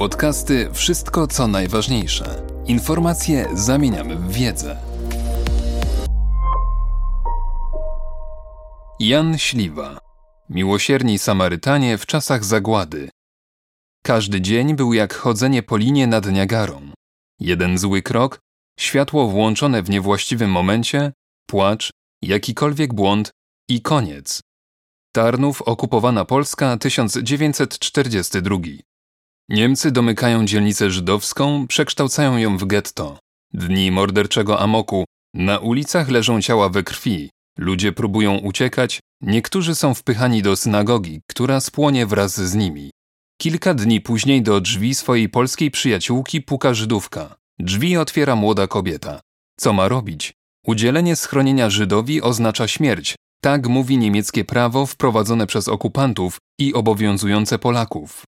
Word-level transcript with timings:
Podcasty 0.00 0.70
Wszystko 0.72 1.26
co 1.26 1.48
najważniejsze. 1.48 2.46
Informacje 2.66 3.48
zamieniamy 3.54 4.16
w 4.16 4.32
wiedzę. 4.32 4.76
Jan 9.00 9.38
Śliwa. 9.38 9.98
Miłosierni 10.48 11.18
Samarytanie 11.18 11.98
w 11.98 12.06
czasach 12.06 12.44
zagłady. 12.44 13.10
Każdy 14.02 14.40
dzień 14.40 14.74
był 14.74 14.92
jak 14.92 15.14
chodzenie 15.14 15.62
po 15.62 15.76
linie 15.76 16.06
nad 16.06 16.32
Niagarą. 16.32 16.90
Jeden 17.40 17.78
zły 17.78 18.02
krok, 18.02 18.40
światło 18.78 19.28
włączone 19.28 19.82
w 19.82 19.90
niewłaściwym 19.90 20.50
momencie, 20.50 21.12
płacz, 21.46 21.90
jakikolwiek 22.22 22.94
błąd 22.94 23.30
i 23.68 23.82
koniec. 23.82 24.40
Tarnów, 25.12 25.62
okupowana 25.62 26.24
Polska 26.24 26.76
1942. 26.76 28.89
Niemcy 29.50 29.90
domykają 29.90 30.44
dzielnicę 30.44 30.90
żydowską, 30.90 31.66
przekształcają 31.66 32.36
ją 32.36 32.58
w 32.58 32.64
getto. 32.64 33.18
Dni 33.52 33.90
morderczego 33.90 34.60
amoku. 34.60 35.04
Na 35.34 35.58
ulicach 35.58 36.08
leżą 36.08 36.42
ciała 36.42 36.68
we 36.68 36.82
krwi. 36.82 37.30
Ludzie 37.58 37.92
próbują 37.92 38.36
uciekać, 38.36 39.00
niektórzy 39.20 39.74
są 39.74 39.94
wpychani 39.94 40.42
do 40.42 40.56
synagogi, 40.56 41.20
która 41.26 41.60
spłonie 41.60 42.06
wraz 42.06 42.40
z 42.40 42.54
nimi. 42.54 42.90
Kilka 43.40 43.74
dni 43.74 44.00
później 44.00 44.42
do 44.42 44.60
drzwi 44.60 44.94
swojej 44.94 45.28
polskiej 45.28 45.70
przyjaciółki 45.70 46.40
puka 46.40 46.74
Żydówka. 46.74 47.36
Drzwi 47.58 47.96
otwiera 47.96 48.36
młoda 48.36 48.66
kobieta. 48.66 49.20
Co 49.60 49.72
ma 49.72 49.88
robić? 49.88 50.32
Udzielenie 50.66 51.16
schronienia 51.16 51.70
Żydowi 51.70 52.22
oznacza 52.22 52.68
śmierć. 52.68 53.16
Tak 53.42 53.68
mówi 53.68 53.98
niemieckie 53.98 54.44
prawo 54.44 54.86
wprowadzone 54.86 55.46
przez 55.46 55.68
okupantów 55.68 56.38
i 56.58 56.74
obowiązujące 56.74 57.58
Polaków. 57.58 58.24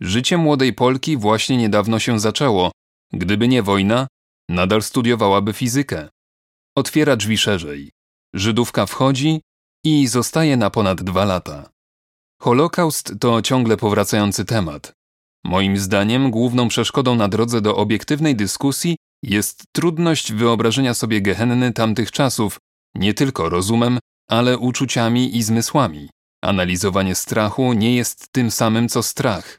Życie 0.00 0.36
młodej 0.36 0.72
Polki 0.72 1.16
właśnie 1.16 1.56
niedawno 1.56 1.98
się 1.98 2.20
zaczęło. 2.20 2.70
Gdyby 3.12 3.48
nie 3.48 3.62
wojna, 3.62 4.06
nadal 4.48 4.82
studiowałaby 4.82 5.52
fizykę. 5.52 6.08
Otwiera 6.76 7.16
drzwi 7.16 7.38
szerzej. 7.38 7.90
Żydówka 8.34 8.86
wchodzi 8.86 9.40
i 9.84 10.06
zostaje 10.06 10.56
na 10.56 10.70
ponad 10.70 11.02
dwa 11.02 11.24
lata. 11.24 11.70
Holokaust 12.42 13.14
to 13.20 13.42
ciągle 13.42 13.76
powracający 13.76 14.44
temat. 14.44 14.92
Moim 15.44 15.76
zdaniem 15.78 16.30
główną 16.30 16.68
przeszkodą 16.68 17.14
na 17.14 17.28
drodze 17.28 17.60
do 17.60 17.76
obiektywnej 17.76 18.36
dyskusji 18.36 18.96
jest 19.22 19.64
trudność 19.72 20.32
wyobrażenia 20.32 20.94
sobie 20.94 21.20
gehenny 21.22 21.72
tamtych 21.72 22.12
czasów, 22.12 22.58
nie 22.94 23.14
tylko 23.14 23.48
rozumem, 23.48 23.98
ale 24.30 24.58
uczuciami 24.58 25.36
i 25.36 25.42
zmysłami. 25.42 26.10
Analizowanie 26.44 27.14
strachu 27.14 27.72
nie 27.72 27.96
jest 27.96 28.32
tym 28.32 28.50
samym 28.50 28.88
co 28.88 29.02
strach. 29.02 29.58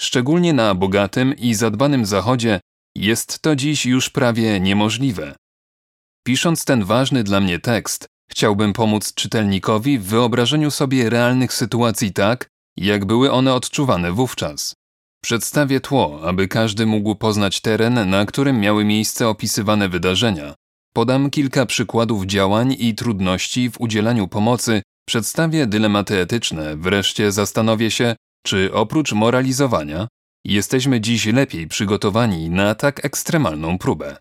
Szczególnie 0.00 0.52
na 0.52 0.74
bogatym 0.74 1.36
i 1.36 1.54
zadbanym 1.54 2.06
Zachodzie 2.06 2.60
jest 2.96 3.42
to 3.42 3.56
dziś 3.56 3.86
już 3.86 4.10
prawie 4.10 4.60
niemożliwe. 4.60 5.34
Pisząc 6.26 6.64
ten 6.64 6.84
ważny 6.84 7.24
dla 7.24 7.40
mnie 7.40 7.58
tekst, 7.58 8.06
chciałbym 8.30 8.72
pomóc 8.72 9.14
czytelnikowi 9.14 9.98
w 9.98 10.04
wyobrażeniu 10.04 10.70
sobie 10.70 11.10
realnych 11.10 11.52
sytuacji 11.52 12.12
tak, 12.12 12.48
jak 12.76 13.04
były 13.04 13.32
one 13.32 13.54
odczuwane 13.54 14.12
wówczas. 14.12 14.74
Przedstawię 15.22 15.80
tło, 15.80 16.20
aby 16.24 16.48
każdy 16.48 16.86
mógł 16.86 17.14
poznać 17.14 17.60
teren, 17.60 18.10
na 18.10 18.26
którym 18.26 18.60
miały 18.60 18.84
miejsce 18.84 19.28
opisywane 19.28 19.88
wydarzenia. 19.88 20.54
Podam 20.94 21.30
kilka 21.30 21.66
przykładów 21.66 22.26
działań 22.26 22.76
i 22.78 22.94
trudności 22.94 23.70
w 23.70 23.80
udzielaniu 23.80 24.28
pomocy, 24.28 24.82
przedstawię 25.08 25.66
dylematy 25.66 26.18
etyczne, 26.18 26.76
wreszcie 26.76 27.32
zastanowię 27.32 27.90
się, 27.90 28.16
czy 28.46 28.72
oprócz 28.72 29.12
moralizowania 29.12 30.08
jesteśmy 30.44 31.00
dziś 31.00 31.26
lepiej 31.26 31.68
przygotowani 31.68 32.50
na 32.50 32.74
tak 32.74 33.04
ekstremalną 33.04 33.78
próbę? 33.78 34.16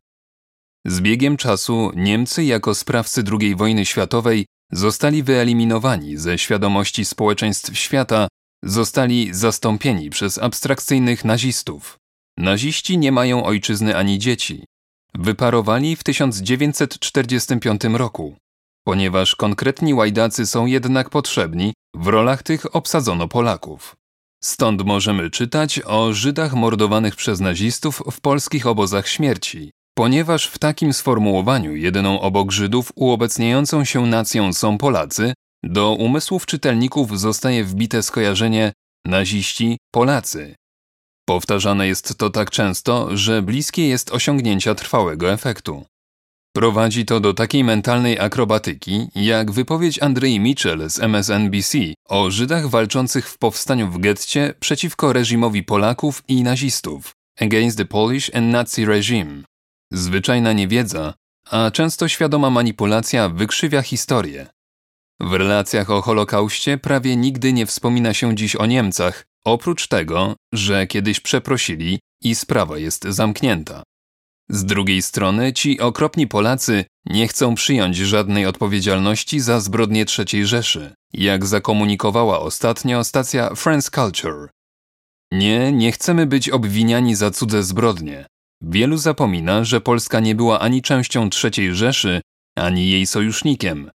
Z 0.87 1.01
biegiem 1.01 1.37
czasu 1.37 1.91
Niemcy 1.95 2.43
jako 2.43 2.75
sprawcy 2.75 3.23
II 3.41 3.55
wojny 3.55 3.85
światowej 3.85 4.45
zostali 4.71 5.23
wyeliminowani 5.23 6.17
ze 6.17 6.37
świadomości 6.37 7.05
społeczeństw 7.05 7.77
świata, 7.77 8.27
zostali 8.63 9.33
zastąpieni 9.33 10.09
przez 10.09 10.37
abstrakcyjnych 10.37 11.25
nazistów. 11.25 11.97
Naziści 12.37 12.97
nie 12.97 13.11
mają 13.11 13.43
ojczyzny 13.43 13.97
ani 13.97 14.19
dzieci. 14.19 14.65
Wyparowali 15.15 15.95
w 15.95 16.03
1945 16.03 17.81
roku. 17.83 18.35
Ponieważ 18.83 19.35
konkretni 19.35 19.93
łajdacy 19.93 20.45
są 20.45 20.65
jednak 20.65 21.09
potrzebni, 21.09 21.73
w 21.95 22.07
rolach 22.07 22.43
tych 22.43 22.75
obsadzono 22.75 23.27
Polaków. 23.27 23.95
Stąd 24.43 24.85
możemy 24.85 25.29
czytać 25.29 25.81
o 25.85 26.13
Żydach 26.13 26.53
mordowanych 26.53 27.15
przez 27.15 27.39
nazistów 27.39 28.03
w 28.11 28.21
polskich 28.21 28.67
obozach 28.67 29.07
śmierci. 29.07 29.71
Ponieważ 29.97 30.47
w 30.47 30.57
takim 30.57 30.93
sformułowaniu 30.93 31.75
jedyną 31.75 32.21
obok 32.21 32.51
Żydów 32.51 32.91
uobecniającą 32.95 33.85
się 33.85 34.05
nacją 34.05 34.53
są 34.53 34.77
Polacy, 34.77 35.33
do 35.63 35.93
umysłów 35.93 36.45
czytelników 36.45 37.19
zostaje 37.19 37.63
wbite 37.63 38.03
skojarzenie 38.03 38.73
naziści 39.05 39.77
Polacy. 39.91 40.55
Powtarzane 41.25 41.87
jest 41.87 42.17
to 42.17 42.29
tak 42.29 42.51
często, 42.51 43.17
że 43.17 43.41
bliskie 43.41 43.87
jest 43.87 44.11
osiągnięcia 44.11 44.75
trwałego 44.75 45.31
efektu. 45.31 45.85
Prowadzi 46.59 47.05
to 47.05 47.19
do 47.19 47.33
takiej 47.33 47.63
mentalnej 47.63 48.19
akrobatyki, 48.19 49.07
jak 49.15 49.51
wypowiedź 49.51 50.03
Andrei 50.03 50.39
Mitchell 50.39 50.89
z 50.89 50.99
MSNBC 50.99 51.77
o 52.05 52.31
Żydach 52.31 52.67
walczących 52.67 53.29
w 53.29 53.37
powstaniu 53.37 53.87
w 53.87 53.99
getcie 53.99 54.53
przeciwko 54.59 55.13
reżimowi 55.13 55.63
Polaków 55.63 56.23
i 56.27 56.43
nazistów 56.43 57.11
Against 57.41 57.77
the 57.77 57.85
Polish 57.85 58.35
and 58.35 58.51
Nazi 58.51 58.85
Regime. 58.85 59.43
Zwyczajna 59.91 60.53
niewiedza, 60.53 61.13
a 61.49 61.71
często 61.71 62.07
świadoma 62.07 62.49
manipulacja 62.49 63.29
wykrzywia 63.29 63.81
historię. 63.81 64.47
W 65.19 65.33
relacjach 65.33 65.89
o 65.89 66.01
Holokauście 66.01 66.77
prawie 66.77 67.15
nigdy 67.15 67.53
nie 67.53 67.65
wspomina 67.65 68.13
się 68.13 68.35
dziś 68.35 68.55
o 68.55 68.65
Niemcach, 68.65 69.25
oprócz 69.45 69.87
tego, 69.87 70.35
że 70.53 70.87
kiedyś 70.87 71.19
przeprosili 71.19 71.99
i 72.23 72.35
sprawa 72.35 72.77
jest 72.77 73.03
zamknięta. 73.03 73.83
Z 74.51 74.65
drugiej 74.65 75.01
strony 75.01 75.53
ci 75.53 75.79
okropni 75.79 76.27
Polacy 76.27 76.85
nie 77.05 77.27
chcą 77.27 77.55
przyjąć 77.55 77.97
żadnej 77.97 78.45
odpowiedzialności 78.45 79.39
za 79.39 79.59
zbrodnie 79.59 80.05
III 80.17 80.45
Rzeszy, 80.45 80.93
jak 81.13 81.45
zakomunikowała 81.45 82.39
ostatnio 82.39 83.03
stacja 83.03 83.55
France 83.55 83.91
Culture. 83.91 84.49
Nie, 85.31 85.71
nie 85.71 85.91
chcemy 85.91 86.25
być 86.25 86.49
obwiniani 86.49 87.15
za 87.15 87.31
cudze 87.31 87.63
zbrodnie. 87.63 88.25
Wielu 88.61 88.97
zapomina, 88.97 89.63
że 89.63 89.81
Polska 89.81 90.19
nie 90.19 90.35
była 90.35 90.59
ani 90.59 90.81
częścią 90.81 91.29
III 91.43 91.75
Rzeszy, 91.75 92.21
ani 92.57 92.89
jej 92.89 93.05
sojusznikiem. 93.05 93.91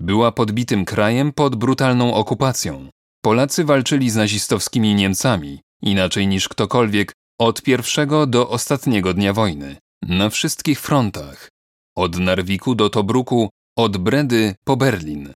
Była 0.00 0.32
podbitym 0.32 0.84
krajem 0.84 1.32
pod 1.32 1.56
brutalną 1.56 2.14
okupacją. 2.14 2.88
Polacy 3.24 3.64
walczyli 3.64 4.10
z 4.10 4.16
nazistowskimi 4.16 4.94
Niemcami, 4.94 5.60
inaczej 5.82 6.26
niż 6.26 6.48
ktokolwiek, 6.48 7.12
od 7.40 7.62
pierwszego 7.62 8.26
do 8.26 8.48
ostatniego 8.48 9.14
dnia 9.14 9.32
wojny. 9.32 9.76
Na 10.02 10.30
wszystkich 10.30 10.80
frontach. 10.80 11.48
Od 11.96 12.18
Narwiku 12.18 12.74
do 12.74 12.90
Tobruku, 12.90 13.50
od 13.78 13.96
Bredy 13.96 14.54
po 14.64 14.76
Berlin. 14.76 15.32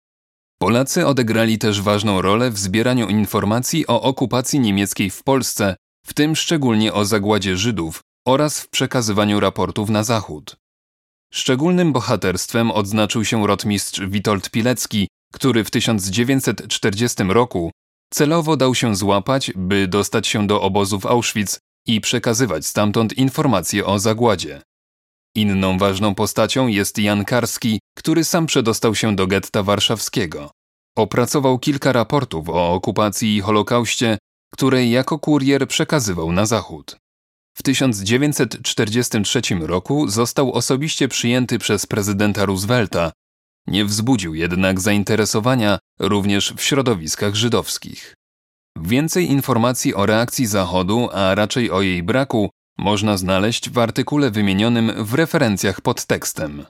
Polacy 0.59 1.06
odegrali 1.06 1.59
też 1.59 1.81
ważną 1.81 2.22
rolę 2.22 2.50
w 2.50 2.59
zbieraniu 2.59 3.09
informacji 3.09 3.87
o 3.87 4.03
okupacji 4.03 4.60
niemieckiej 4.60 5.10
w 5.10 5.22
Polsce, 5.22 5.76
w 6.06 6.15
tym 6.15 6.37
szczególnie 6.37 6.93
o 6.93 7.04
zagładzie 7.04 7.56
Żydów 7.56 8.00
oraz 8.26 8.60
w 8.60 8.69
przekazywaniu 8.69 9.41
raportów 9.41 9.91
na 9.91 10.04
Zachód. 10.04 10.56
Szczególnym 11.32 11.92
bohaterstwem 11.92 12.71
odznaczył 12.71 13.25
się 13.25 13.47
rotmistrz 13.47 14.00
Witold 14.00 14.50
Pilecki, 14.50 15.09
który 15.32 15.65
w 15.65 15.71
1940 15.71 17.22
roku 17.22 17.71
celowo 18.12 18.56
dał 18.56 18.75
się 18.75 18.97
złapać, 18.97 19.53
by 19.56 19.88
dostać 19.88 20.27
się 20.27 20.47
do 20.47 20.63
obozów 20.63 21.06
Auschwitz 21.06 21.59
i 21.86 22.00
przekazywać 22.00 22.66
stamtąd 22.66 23.12
informacje 23.12 23.86
o 23.86 23.98
zagładzie. 23.98 24.62
Inną 25.34 25.78
ważną 25.78 26.15
postacią 26.15 26.66
jest 26.66 26.98
Jan 26.98 27.24
Karski, 27.24 27.80
który 27.97 28.24
sam 28.24 28.47
przedostał 28.47 28.94
się 28.94 29.16
do 29.16 29.27
getta 29.27 29.62
warszawskiego. 29.62 30.50
Opracował 30.97 31.59
kilka 31.59 31.92
raportów 31.92 32.48
o 32.48 32.72
okupacji 32.72 33.36
i 33.36 33.41
Holokauście, 33.41 34.18
które 34.53 34.86
jako 34.86 35.18
kurier 35.18 35.68
przekazywał 35.68 36.32
na 36.32 36.47
zachód. 36.47 36.97
W 37.56 37.62
1943 37.62 39.41
roku 39.60 40.09
został 40.09 40.53
osobiście 40.53 41.09
przyjęty 41.09 41.59
przez 41.59 41.86
prezydenta 41.86 42.44
Roosevelta. 42.47 43.12
Nie 43.66 43.84
wzbudził 43.84 44.34
jednak 44.34 44.80
zainteresowania 44.80 45.78
również 45.98 46.54
w 46.56 46.62
środowiskach 46.62 47.34
żydowskich. 47.34 48.15
Więcej 48.82 49.30
informacji 49.30 49.94
o 49.94 50.06
reakcji 50.06 50.47
Zachodu, 50.47 51.09
a 51.12 51.34
raczej 51.34 51.71
o 51.71 51.82
jej 51.82 52.03
braku, 52.03 52.50
można 52.78 53.16
znaleźć 53.16 53.71
w 53.71 53.78
artykule 53.78 54.30
wymienionym 54.30 55.04
w 55.04 55.15
referencjach 55.15 55.80
pod 55.80 56.06
tekstem. 56.06 56.66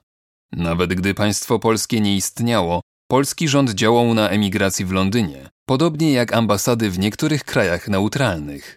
Nawet 0.52 0.94
gdy 0.94 1.14
państwo 1.14 1.58
polskie 1.58 2.00
nie 2.00 2.16
istniało, 2.16 2.80
polski 3.08 3.48
rząd 3.48 3.70
działał 3.70 4.14
na 4.14 4.28
emigracji 4.28 4.84
w 4.84 4.92
Londynie, 4.92 5.48
podobnie 5.66 6.12
jak 6.12 6.32
ambasady 6.32 6.90
w 6.90 6.98
niektórych 6.98 7.44
krajach 7.44 7.88
neutralnych. 7.88 8.76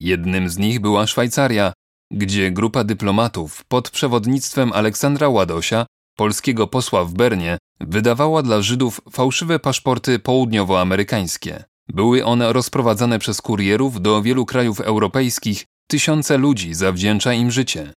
Jednym 0.00 0.48
z 0.48 0.58
nich 0.58 0.80
była 0.80 1.06
Szwajcaria, 1.06 1.72
gdzie 2.12 2.50
grupa 2.50 2.84
dyplomatów 2.84 3.64
pod 3.64 3.90
przewodnictwem 3.90 4.72
Aleksandra 4.72 5.28
Ładosia, 5.28 5.86
polskiego 6.16 6.66
posła 6.66 7.04
w 7.04 7.14
Bernie, 7.14 7.58
wydawała 7.80 8.42
dla 8.42 8.62
Żydów 8.62 9.00
fałszywe 9.10 9.58
paszporty 9.58 10.18
południowoamerykańskie. 10.18 11.64
Były 11.88 12.24
one 12.24 12.52
rozprowadzane 12.52 13.18
przez 13.18 13.40
kurierów 13.40 14.02
do 14.02 14.22
wielu 14.22 14.46
krajów 14.46 14.80
europejskich, 14.80 15.64
tysiące 15.88 16.38
ludzi 16.38 16.74
zawdzięcza 16.74 17.32
im 17.32 17.50
życie. 17.50 17.92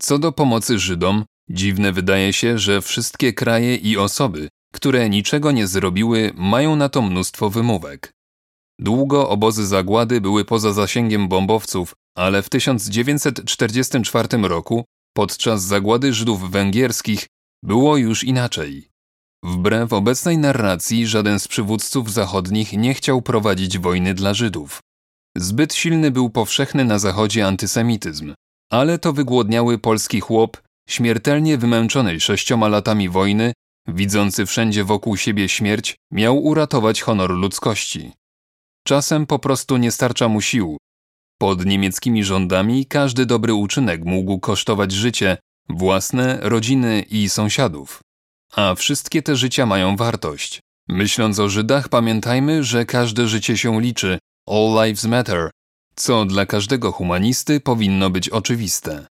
Co 0.00 0.18
do 0.18 0.32
pomocy 0.32 0.78
Żydom, 0.78 1.24
dziwne 1.50 1.92
wydaje 1.92 2.32
się, 2.32 2.58
że 2.58 2.82
wszystkie 2.82 3.32
kraje 3.32 3.76
i 3.76 3.96
osoby, 3.96 4.48
które 4.74 5.10
niczego 5.10 5.52
nie 5.52 5.66
zrobiły, 5.66 6.32
mają 6.34 6.76
na 6.76 6.88
to 6.88 7.02
mnóstwo 7.02 7.50
wymówek. 7.50 8.12
Długo 8.78 9.28
obozy 9.28 9.66
zagłady 9.66 10.20
były 10.20 10.44
poza 10.44 10.72
zasięgiem 10.72 11.28
bombowców, 11.28 11.94
ale 12.16 12.42
w 12.42 12.48
1944 12.48 14.28
roku, 14.42 14.84
podczas 15.16 15.62
zagłady 15.62 16.12
Żydów 16.12 16.50
węgierskich, 16.50 17.26
było 17.62 17.96
już 17.96 18.24
inaczej. 18.24 18.93
Wbrew 19.44 19.92
obecnej 19.92 20.38
narracji, 20.38 21.06
żaden 21.06 21.38
z 21.38 21.48
przywódców 21.48 22.12
zachodnich 22.12 22.72
nie 22.72 22.94
chciał 22.94 23.22
prowadzić 23.22 23.78
wojny 23.78 24.14
dla 24.14 24.34
Żydów. 24.34 24.80
Zbyt 25.36 25.74
silny 25.74 26.10
był 26.10 26.30
powszechny 26.30 26.84
na 26.84 26.98
zachodzie 26.98 27.46
antysemityzm, 27.46 28.34
ale 28.70 28.98
to 28.98 29.12
wygłodniały 29.12 29.78
polski 29.78 30.20
chłop, 30.20 30.62
śmiertelnie 30.88 31.58
wymęczony 31.58 32.20
sześcioma 32.20 32.68
latami 32.68 33.08
wojny, 33.08 33.52
widzący 33.88 34.46
wszędzie 34.46 34.84
wokół 34.84 35.16
siebie 35.16 35.48
śmierć, 35.48 35.96
miał 36.12 36.44
uratować 36.44 37.02
honor 37.02 37.30
ludzkości. 37.30 38.12
Czasem 38.86 39.26
po 39.26 39.38
prostu 39.38 39.76
nie 39.76 39.90
starcza 39.90 40.28
mu 40.28 40.40
sił. 40.40 40.76
Pod 41.38 41.66
niemieckimi 41.66 42.24
rządami 42.24 42.86
każdy 42.86 43.26
dobry 43.26 43.54
uczynek 43.54 44.04
mógł 44.04 44.38
kosztować 44.38 44.92
życie, 44.92 45.36
własne, 45.68 46.38
rodziny 46.42 47.04
i 47.10 47.28
sąsiadów. 47.28 48.00
A 48.56 48.74
wszystkie 48.74 49.22
te 49.22 49.36
życia 49.36 49.66
mają 49.66 49.96
wartość. 49.96 50.60
Myśląc 50.88 51.38
o 51.38 51.48
Żydach, 51.48 51.88
pamiętajmy, 51.88 52.64
że 52.64 52.84
każde 52.84 53.28
życie 53.28 53.56
się 53.56 53.80
liczy, 53.80 54.18
all 54.46 54.86
lives 54.86 55.04
matter, 55.04 55.50
co 55.96 56.24
dla 56.24 56.46
każdego 56.46 56.92
humanisty 56.92 57.60
powinno 57.60 58.10
być 58.10 58.28
oczywiste. 58.28 59.06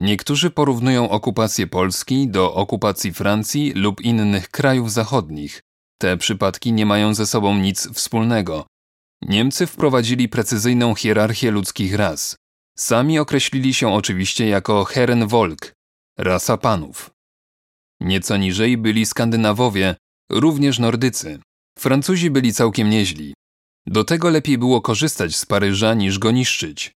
Niektórzy 0.00 0.50
porównują 0.50 1.10
okupację 1.10 1.66
Polski 1.66 2.28
do 2.28 2.54
okupacji 2.54 3.12
Francji 3.12 3.72
lub 3.72 4.00
innych 4.00 4.48
krajów 4.48 4.92
zachodnich. 4.92 5.60
Te 5.98 6.16
przypadki 6.16 6.72
nie 6.72 6.86
mają 6.86 7.14
ze 7.14 7.26
sobą 7.26 7.54
nic 7.54 7.88
wspólnego. 7.94 8.66
Niemcy 9.22 9.66
wprowadzili 9.66 10.28
precyzyjną 10.28 10.94
hierarchię 10.94 11.50
ludzkich 11.50 11.94
ras. 11.94 12.36
Sami 12.78 13.18
określili 13.18 13.74
się 13.74 13.94
oczywiście 13.94 14.48
jako 14.48 14.84
Herrenvolk, 14.84 15.72
rasa 16.18 16.56
panów. 16.56 17.13
Nieco 18.00 18.36
niżej 18.36 18.78
byli 18.78 19.06
Skandynawowie, 19.06 19.96
również 20.30 20.78
Nordycy. 20.78 21.38
Francuzi 21.78 22.30
byli 22.30 22.52
całkiem 22.52 22.90
nieźli. 22.90 23.34
Do 23.86 24.04
tego 24.04 24.30
lepiej 24.30 24.58
było 24.58 24.80
korzystać 24.80 25.36
z 25.36 25.46
Paryża 25.46 25.94
niż 25.94 26.18
go 26.18 26.30
niszczyć. 26.30 26.92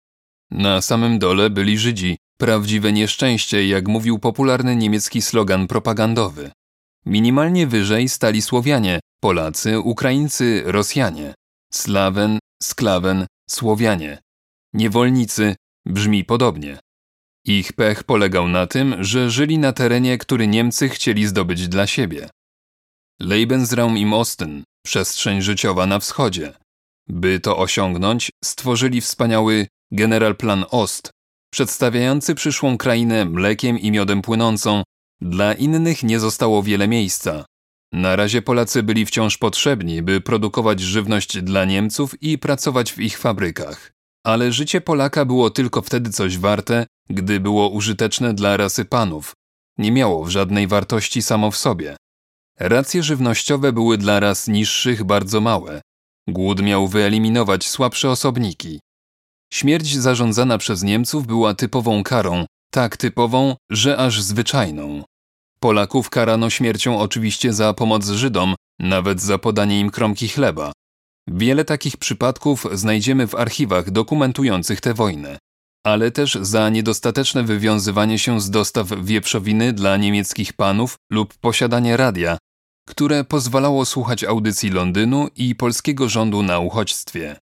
Na 0.50 0.82
samym 0.82 1.18
dole 1.18 1.50
byli 1.50 1.78
Żydzi, 1.78 2.16
prawdziwe 2.38 2.92
nieszczęście, 2.92 3.66
jak 3.66 3.88
mówił 3.88 4.18
popularny 4.18 4.76
niemiecki 4.76 5.22
slogan 5.22 5.66
propagandowy. 5.66 6.50
Minimalnie 7.06 7.66
wyżej 7.66 8.08
stali 8.08 8.42
Słowianie, 8.42 9.00
Polacy, 9.20 9.80
Ukraińcy, 9.80 10.62
Rosjanie. 10.66 11.34
Slawen, 11.72 12.38
Sklawen, 12.62 13.26
Słowianie. 13.50 14.18
Niewolnicy 14.74 15.54
brzmi 15.86 16.24
podobnie. 16.24 16.78
Ich 17.48 17.72
pech 17.72 18.04
polegał 18.04 18.48
na 18.48 18.66
tym, 18.66 19.04
że 19.04 19.30
żyli 19.30 19.58
na 19.58 19.72
terenie, 19.72 20.18
który 20.18 20.46
Niemcy 20.46 20.88
chcieli 20.88 21.26
zdobyć 21.26 21.68
dla 21.68 21.86
siebie. 21.86 22.28
Lebensraum 23.20 23.98
im 23.98 24.12
Osten, 24.12 24.64
przestrzeń 24.86 25.42
życiowa 25.42 25.86
na 25.86 25.98
wschodzie. 25.98 26.52
By 27.08 27.40
to 27.40 27.58
osiągnąć, 27.58 28.30
stworzyli 28.44 29.00
wspaniały 29.00 29.66
Generalplan 29.92 30.64
Ost, 30.70 31.10
przedstawiający 31.52 32.34
przyszłą 32.34 32.78
krainę 32.78 33.24
mlekiem 33.24 33.78
i 33.78 33.90
miodem 33.90 34.22
płynącą. 34.22 34.82
Dla 35.20 35.54
innych 35.54 36.02
nie 36.02 36.20
zostało 36.20 36.62
wiele 36.62 36.88
miejsca. 36.88 37.44
Na 37.92 38.16
razie 38.16 38.42
Polacy 38.42 38.82
byli 38.82 39.06
wciąż 39.06 39.38
potrzebni, 39.38 40.02
by 40.02 40.20
produkować 40.20 40.80
żywność 40.80 41.42
dla 41.42 41.64
Niemców 41.64 42.22
i 42.22 42.38
pracować 42.38 42.92
w 42.92 42.98
ich 42.98 43.18
fabrykach. 43.18 43.92
Ale 44.24 44.52
życie 44.52 44.80
Polaka 44.80 45.24
było 45.24 45.50
tylko 45.50 45.82
wtedy 45.82 46.10
coś 46.10 46.38
warte, 46.38 46.86
gdy 47.10 47.40
było 47.40 47.68
użyteczne 47.68 48.34
dla 48.34 48.56
rasy 48.56 48.84
panów. 48.84 49.32
Nie 49.78 49.92
miało 49.92 50.24
w 50.24 50.30
żadnej 50.30 50.66
wartości 50.66 51.22
samo 51.22 51.50
w 51.50 51.56
sobie. 51.56 51.96
Racje 52.60 53.02
żywnościowe 53.02 53.72
były 53.72 53.98
dla 53.98 54.20
ras 54.20 54.48
niższych 54.48 55.04
bardzo 55.04 55.40
małe. 55.40 55.80
Głód 56.28 56.62
miał 56.62 56.88
wyeliminować 56.88 57.68
słabsze 57.68 58.10
osobniki. 58.10 58.80
Śmierć 59.52 59.96
zarządzana 59.96 60.58
przez 60.58 60.82
Niemców 60.82 61.26
była 61.26 61.54
typową 61.54 62.02
karą, 62.02 62.46
tak 62.70 62.96
typową, 62.96 63.56
że 63.70 63.96
aż 63.96 64.22
zwyczajną. 64.22 65.02
Polaków 65.60 66.10
karano 66.10 66.50
śmiercią 66.50 67.00
oczywiście 67.00 67.52
za 67.52 67.74
pomoc 67.74 68.08
Żydom, 68.08 68.54
nawet 68.78 69.20
za 69.20 69.38
podanie 69.38 69.80
im 69.80 69.90
kromki 69.90 70.28
chleba. 70.28 70.72
Wiele 71.26 71.64
takich 71.64 71.96
przypadków 71.96 72.66
znajdziemy 72.72 73.26
w 73.26 73.34
archiwach 73.34 73.90
dokumentujących 73.90 74.80
tę 74.80 74.94
wojnę, 74.94 75.38
ale 75.86 76.10
też 76.10 76.38
za 76.40 76.68
niedostateczne 76.68 77.42
wywiązywanie 77.42 78.18
się 78.18 78.40
z 78.40 78.50
dostaw 78.50 78.88
wieprzowiny 79.04 79.72
dla 79.72 79.96
niemieckich 79.96 80.52
panów 80.52 80.96
lub 81.12 81.34
posiadanie 81.34 81.96
radia, 81.96 82.38
które 82.88 83.24
pozwalało 83.24 83.84
słuchać 83.84 84.24
audycji 84.24 84.70
Londynu 84.70 85.28
i 85.36 85.54
polskiego 85.54 86.08
rządu 86.08 86.42
na 86.42 86.58
uchodźstwie. 86.58 87.36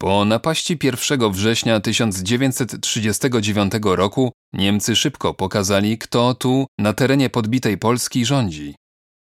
Po 0.00 0.24
napaści 0.24 0.78
1 0.82 1.32
września 1.32 1.80
1939 1.80 3.72
roku 3.84 4.32
Niemcy 4.52 4.96
szybko 4.96 5.34
pokazali, 5.34 5.98
kto 5.98 6.34
tu 6.34 6.66
na 6.78 6.92
terenie 6.92 7.30
podbitej 7.30 7.78
Polski 7.78 8.24
rządzi. 8.24 8.74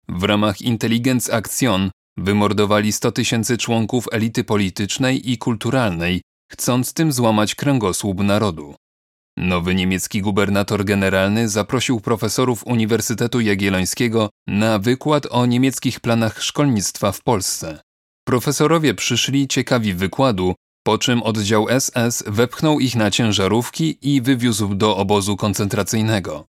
W 0.09 0.23
ramach 0.23 0.61
Intelligenz 0.61 1.31
Action 1.31 1.91
wymordowali 2.17 2.93
100 2.93 3.13
tysięcy 3.13 3.59
członków 3.59 4.09
elity 4.13 4.45
politycznej 4.45 5.31
i 5.31 5.39
kulturalnej, 5.39 6.23
chcąc 6.53 6.93
tym 6.93 7.13
złamać 7.13 7.55
kręgosłup 7.55 8.19
narodu. 8.21 8.75
Nowy 9.37 9.75
niemiecki 9.75 10.23
gubernator 10.23 10.85
generalny 10.85 11.49
zaprosił 11.49 12.01
profesorów 12.01 12.67
Uniwersytetu 12.67 13.41
Jagiellońskiego 13.41 14.31
na 14.47 14.79
wykład 14.79 15.27
o 15.31 15.47
niemieckich 15.47 16.01
planach 16.01 16.43
szkolnictwa 16.43 17.13
w 17.13 17.23
Polsce. 17.23 17.81
Profesorowie 18.25 18.95
przyszli 18.95 19.49
ciekawi 19.49 19.95
wykładu, 19.95 20.55
po 20.85 20.99
czym 20.99 21.23
oddział 21.23 21.67
SS 21.81 22.25
wepchnął 22.27 22.81
ich 22.81 22.97
na 22.97 23.11
ciężarówki 23.11 23.99
i 24.03 24.21
wywiózł 24.21 24.75
do 24.75 24.97
obozu 24.97 25.37
koncentracyjnego. 25.37 26.45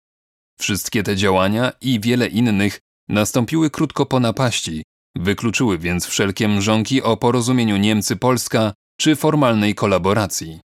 Wszystkie 0.60 1.04
te 1.04 1.16
działania 1.16 1.72
i 1.82 2.00
wiele 2.00 2.28
innych 2.28 2.80
nastąpiły 3.10 3.70
krótko 3.70 4.06
po 4.06 4.20
napaści, 4.20 4.84
wykluczyły 5.16 5.78
więc 5.78 6.06
wszelkie 6.06 6.48
mrzonki 6.48 7.01
o 7.01 7.18
porozumieniu 7.18 7.78
Niemcy-Polska 7.78 8.74
czy 8.98 9.16
formalnej 9.16 9.76
kolaboracji. 9.76 10.60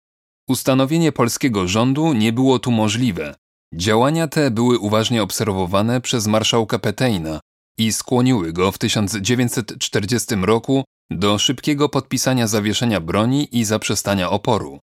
Ustanowienie 0.49 1.13
polskiego 1.13 1.69
rządu 1.69 2.13
nie 2.13 2.33
było 2.33 2.59
tu 2.59 2.71
możliwe. 2.71 3.35
Działania 3.75 4.29
te 4.29 4.51
były 4.51 4.79
uważnie 4.79 5.23
obserwowane 5.23 6.01
przez 6.01 6.27
marszałka 6.27 6.79
Peteina 6.79 7.41
i 7.79 7.93
skłoniły 7.93 8.53
go 8.53 8.73
w 8.73 8.79
1940 8.79 10.35
roku 10.35 10.85
do 11.11 11.39
szybkiego 11.39 11.89
podpisania 11.89 12.47
zawieszenia 12.47 13.01
broni 13.01 13.59
i 13.59 13.65
zaprzestania 13.65 14.31
oporu. 14.31 14.79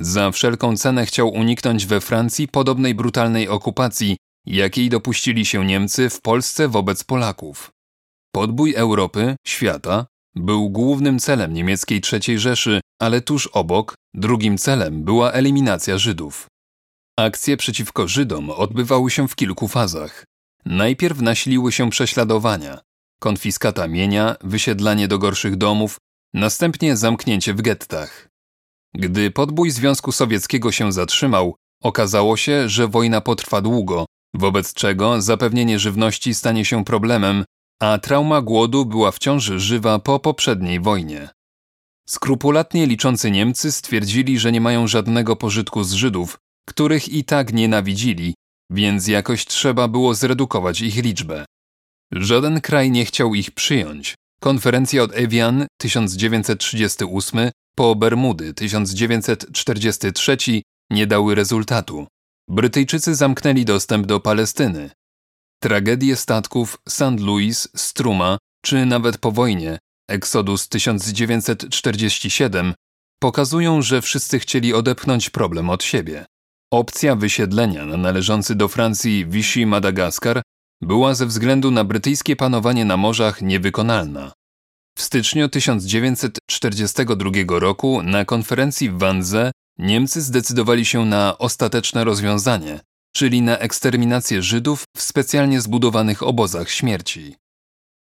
Za 0.00 0.30
wszelką 0.30 0.76
cenę 0.76 1.06
chciał 1.06 1.28
uniknąć 1.28 1.86
we 1.86 2.00
Francji 2.00 2.48
podobnej 2.48 2.94
brutalnej 2.94 3.48
okupacji, 3.48 4.16
jakiej 4.46 4.88
dopuścili 4.88 5.46
się 5.46 5.64
Niemcy 5.64 6.10
w 6.10 6.20
Polsce 6.20 6.68
wobec 6.68 7.04
Polaków. 7.04 7.70
Podbój 8.32 8.74
Europy, 8.74 9.36
świata, 9.46 10.06
był 10.34 10.70
głównym 10.70 11.18
celem 11.18 11.54
niemieckiej 11.54 12.02
III 12.12 12.38
Rzeszy, 12.38 12.80
ale 13.00 13.20
tuż 13.20 13.46
obok, 13.46 13.94
drugim 14.14 14.58
celem 14.58 15.04
była 15.04 15.32
eliminacja 15.32 15.98
Żydów. 15.98 16.46
Akcje 17.18 17.56
przeciwko 17.56 18.08
Żydom 18.08 18.50
odbywały 18.50 19.10
się 19.10 19.28
w 19.28 19.36
kilku 19.36 19.68
fazach. 19.68 20.24
Najpierw 20.64 21.20
nasiliły 21.20 21.72
się 21.72 21.90
prześladowania, 21.90 22.80
konfiskata 23.20 23.88
mienia, 23.88 24.36
wysiedlanie 24.40 25.08
do 25.08 25.18
gorszych 25.18 25.56
domów, 25.56 25.98
następnie 26.34 26.96
zamknięcie 26.96 27.54
w 27.54 27.62
gettach. 27.62 28.28
Gdy 28.94 29.30
podbój 29.30 29.70
Związku 29.70 30.12
Sowieckiego 30.12 30.72
się 30.72 30.92
zatrzymał, 30.92 31.56
okazało 31.82 32.36
się, 32.36 32.68
że 32.68 32.88
wojna 32.88 33.20
potrwa 33.20 33.60
długo, 33.60 34.06
wobec 34.34 34.74
czego 34.74 35.22
zapewnienie 35.22 35.78
żywności 35.78 36.34
stanie 36.34 36.64
się 36.64 36.84
problemem, 36.84 37.44
a 37.80 37.98
trauma 37.98 38.42
głodu 38.42 38.86
była 38.86 39.10
wciąż 39.10 39.44
żywa 39.44 39.98
po 39.98 40.18
poprzedniej 40.18 40.80
wojnie. 40.80 41.28
Skrupulatnie 42.10 42.86
liczący 42.86 43.30
Niemcy 43.30 43.72
stwierdzili, 43.72 44.38
że 44.38 44.52
nie 44.52 44.60
mają 44.60 44.86
żadnego 44.86 45.36
pożytku 45.36 45.84
z 45.84 45.92
Żydów, 45.92 46.38
których 46.68 47.08
i 47.08 47.24
tak 47.24 47.52
nienawidzili, 47.52 48.34
więc 48.70 49.08
jakoś 49.08 49.46
trzeba 49.46 49.88
było 49.88 50.14
zredukować 50.14 50.80
ich 50.80 50.96
liczbę. 50.96 51.44
Żaden 52.12 52.60
kraj 52.60 52.90
nie 52.90 53.04
chciał 53.04 53.34
ich 53.34 53.50
przyjąć. 53.50 54.14
Konferencja 54.40 55.02
od 55.02 55.14
Evian 55.14 55.66
1938 55.80 57.50
po 57.76 57.94
Bermudy 57.94 58.54
1943 58.54 60.36
nie 60.90 61.06
dały 61.06 61.34
rezultatu. 61.34 62.06
Brytyjczycy 62.48 63.14
zamknęli 63.14 63.64
dostęp 63.64 64.06
do 64.06 64.20
Palestyny. 64.20 64.90
Tragedie 65.62 66.16
statków 66.16 66.78
St. 66.88 67.20
Louis, 67.20 67.68
Struma 67.76 68.38
czy 68.64 68.86
nawet 68.86 69.18
po 69.18 69.32
wojnie 69.32 69.78
Exodus 70.10 70.68
1947 70.68 72.74
pokazują, 73.20 73.82
że 73.82 74.02
wszyscy 74.02 74.38
chcieli 74.38 74.74
odepchnąć 74.74 75.30
problem 75.30 75.70
od 75.70 75.84
siebie. 75.84 76.24
Opcja 76.72 77.16
wysiedlenia 77.16 77.86
na 77.86 77.96
należący 77.96 78.54
do 78.54 78.68
Francji 78.68 79.26
Vichy 79.26 79.66
Madagaskar 79.66 80.42
była 80.82 81.14
ze 81.14 81.26
względu 81.26 81.70
na 81.70 81.84
brytyjskie 81.84 82.36
panowanie 82.36 82.84
na 82.84 82.96
morzach 82.96 83.42
niewykonalna. 83.42 84.32
W 84.98 85.02
styczniu 85.02 85.48
1942 85.48 87.30
roku 87.48 88.02
na 88.02 88.24
konferencji 88.24 88.90
w 88.90 88.98
Wannsee 88.98 89.50
Niemcy 89.78 90.20
zdecydowali 90.20 90.84
się 90.84 91.04
na 91.04 91.38
ostateczne 91.38 92.04
rozwiązanie, 92.04 92.80
czyli 93.16 93.42
na 93.42 93.58
eksterminację 93.58 94.42
Żydów 94.42 94.84
w 94.96 95.02
specjalnie 95.02 95.60
zbudowanych 95.60 96.22
obozach 96.22 96.70
śmierci. 96.70 97.36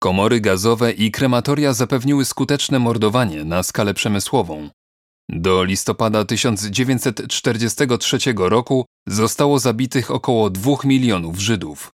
Komory 0.03 0.41
gazowe 0.41 0.93
i 0.93 1.11
krematoria 1.11 1.73
zapewniły 1.73 2.25
skuteczne 2.25 2.79
mordowanie 2.79 3.45
na 3.45 3.63
skalę 3.63 3.95
przemysłową. 3.95 4.71
Do 5.29 5.65
listopada 5.65 6.25
1943 6.25 8.19
roku 8.37 8.85
zostało 9.09 9.59
zabitych 9.59 10.11
około 10.11 10.51
2 10.51 10.73
milionów 10.85 11.39
Żydów. 11.39 11.91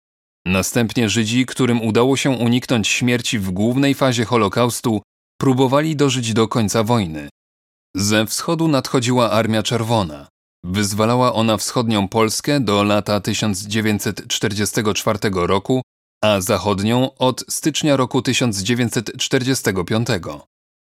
Następnie 0.46 1.08
Żydzi, 1.08 1.46
którym 1.46 1.82
udało 1.82 2.16
się 2.16 2.30
uniknąć 2.30 2.88
śmierci 2.88 3.38
w 3.38 3.50
głównej 3.50 3.94
fazie 3.94 4.24
Holokaustu, 4.24 5.02
próbowali 5.40 5.96
dożyć 5.96 6.32
do 6.32 6.48
końca 6.48 6.82
wojny. 6.82 7.28
Ze 7.96 8.26
wschodu 8.26 8.68
nadchodziła 8.68 9.30
Armia 9.30 9.62
Czerwona. 9.62 10.28
Wyzwalała 10.64 11.32
ona 11.32 11.56
wschodnią 11.56 12.08
Polskę 12.08 12.60
do 12.60 12.82
lata 12.82 13.20
1944 13.20 15.18
roku, 15.32 15.82
a 16.24 16.40
zachodnią 16.40 17.14
od 17.14 17.44
stycznia 17.48 17.96
roku 17.96 18.22
1945. 18.22 20.08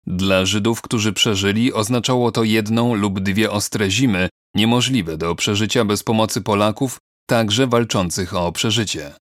Dla 0.08 0.46
Żydów, 0.46 0.82
którzy 0.82 1.14
przeżyli, 1.14 1.74
oznaczało 1.74 2.32
to 2.32 2.44
jedną 2.44 2.94
lub 2.94 3.20
dwie 3.20 3.52
ostre 3.52 3.92
zimy, 3.92 4.30
niemożliwe 4.56 5.18
do 5.18 5.36
przeżycia 5.36 5.86
bez 5.86 6.04
pomocy 6.04 6.42
Polaków, 6.42 6.98
także 7.28 7.68
walczących 7.68 8.36
o 8.36 8.52
przeżycie. 8.52 9.14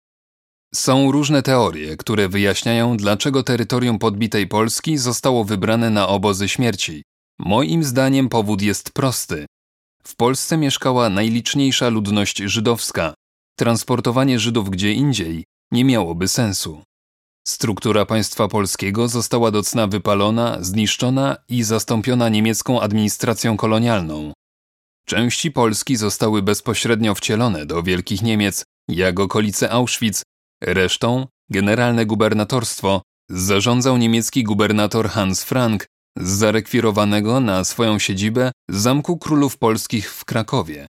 Są 0.74 1.12
różne 1.12 1.42
teorie, 1.42 1.96
które 1.96 2.28
wyjaśniają, 2.28 2.96
dlaczego 2.96 3.42
terytorium 3.42 3.98
podbitej 3.98 4.48
Polski 4.48 4.98
zostało 4.98 5.44
wybrane 5.44 5.90
na 5.90 6.08
obozy 6.08 6.48
śmierci. 6.48 7.02
Moim 7.38 7.84
zdaniem 7.84 8.28
powód 8.28 8.62
jest 8.62 8.92
prosty. 8.92 9.46
W 10.02 10.16
Polsce 10.16 10.56
mieszkała 10.56 11.10
najliczniejsza 11.10 11.88
ludność 11.88 12.38
żydowska. 12.38 13.14
Transportowanie 13.58 14.38
Żydów 14.38 14.70
gdzie 14.70 14.92
indziej 14.92 15.44
nie 15.74 15.84
miałoby 15.84 16.28
sensu. 16.28 16.82
Struktura 17.48 18.06
państwa 18.06 18.48
polskiego 18.48 19.08
została 19.08 19.50
do 19.50 19.62
cna 19.62 19.86
wypalona, 19.86 20.58
zniszczona 20.60 21.36
i 21.48 21.62
zastąpiona 21.62 22.28
niemiecką 22.28 22.80
administracją 22.80 23.56
kolonialną. 23.56 24.32
Części 25.06 25.50
Polski 25.50 25.96
zostały 25.96 26.42
bezpośrednio 26.42 27.14
wcielone 27.14 27.66
do 27.66 27.82
Wielkich 27.82 28.22
Niemiec, 28.22 28.64
jak 28.88 29.20
okolice 29.20 29.70
Auschwitz, 29.70 30.22
resztą 30.62 31.26
generalne 31.50 32.06
gubernatorstwo 32.06 33.02
zarządzał 33.30 33.96
niemiecki 33.96 34.44
gubernator 34.44 35.08
Hans 35.08 35.44
Frank 35.44 35.86
z 36.18 36.28
zarekwirowanego 36.28 37.40
na 37.40 37.64
swoją 37.64 37.98
siedzibę 37.98 38.52
Zamku 38.70 39.18
Królów 39.18 39.58
Polskich 39.58 40.12
w 40.12 40.24
Krakowie. 40.24 40.86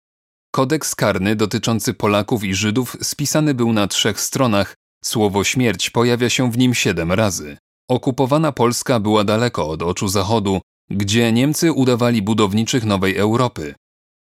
Kodeks 0.54 0.94
karny 0.94 1.36
dotyczący 1.36 1.94
Polaków 1.94 2.44
i 2.44 2.54
Żydów 2.54 2.96
spisany 3.02 3.54
był 3.54 3.72
na 3.72 3.86
trzech 3.86 4.20
stronach, 4.20 4.74
słowo 5.04 5.44
śmierć 5.44 5.90
pojawia 5.90 6.30
się 6.30 6.50
w 6.50 6.58
nim 6.58 6.74
siedem 6.74 7.12
razy. 7.12 7.56
Okupowana 7.88 8.52
Polska 8.52 9.00
była 9.00 9.24
daleko 9.24 9.68
od 9.68 9.82
oczu 9.82 10.08
Zachodu, 10.08 10.60
gdzie 10.90 11.32
Niemcy 11.32 11.72
udawali 11.72 12.22
budowniczych 12.22 12.84
nowej 12.84 13.16
Europy. 13.16 13.74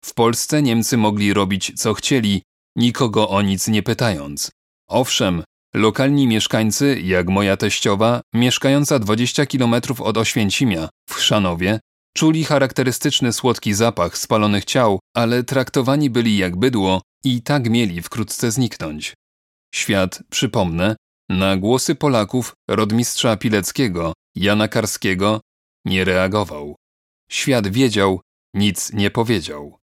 W 0.04 0.14
Polsce 0.14 0.62
Niemcy 0.62 0.96
mogli 0.96 1.34
robić 1.34 1.72
co 1.76 1.94
chcieli, 1.94 2.42
nikogo 2.76 3.28
o 3.28 3.42
nic 3.42 3.68
nie 3.68 3.82
pytając. 3.82 4.50
Owszem, 4.88 5.42
lokalni 5.74 6.26
mieszkańcy, 6.26 7.00
jak 7.00 7.28
moja 7.28 7.56
teściowa, 7.56 8.20
mieszkająca 8.34 8.98
20 8.98 9.46
km 9.46 9.74
od 9.98 10.18
Oświęcimia, 10.18 10.88
w 11.10 11.14
Chrzanowie, 11.14 11.80
czuli 12.16 12.44
charakterystyczny 12.44 13.32
słodki 13.32 13.74
zapach 13.74 14.18
spalonych 14.18 14.64
ciał, 14.64 14.98
ale 15.16 15.44
traktowani 15.44 16.10
byli 16.10 16.36
jak 16.36 16.56
bydło 16.56 17.02
i 17.24 17.42
tak 17.42 17.70
mieli 17.70 18.02
wkrótce 18.02 18.50
zniknąć. 18.50 19.14
Świat, 19.74 20.22
przypomnę, 20.30 20.96
na 21.28 21.56
głosy 21.56 21.94
Polaków 21.94 22.54
rodmistrza 22.70 23.36
Pileckiego, 23.36 24.12
Jana 24.34 24.68
Karskiego, 24.68 25.40
nie 25.84 26.04
reagował. 26.04 26.76
Świat 27.30 27.68
wiedział, 27.68 28.20
nic 28.54 28.92
nie 28.92 29.10
powiedział. 29.10 29.78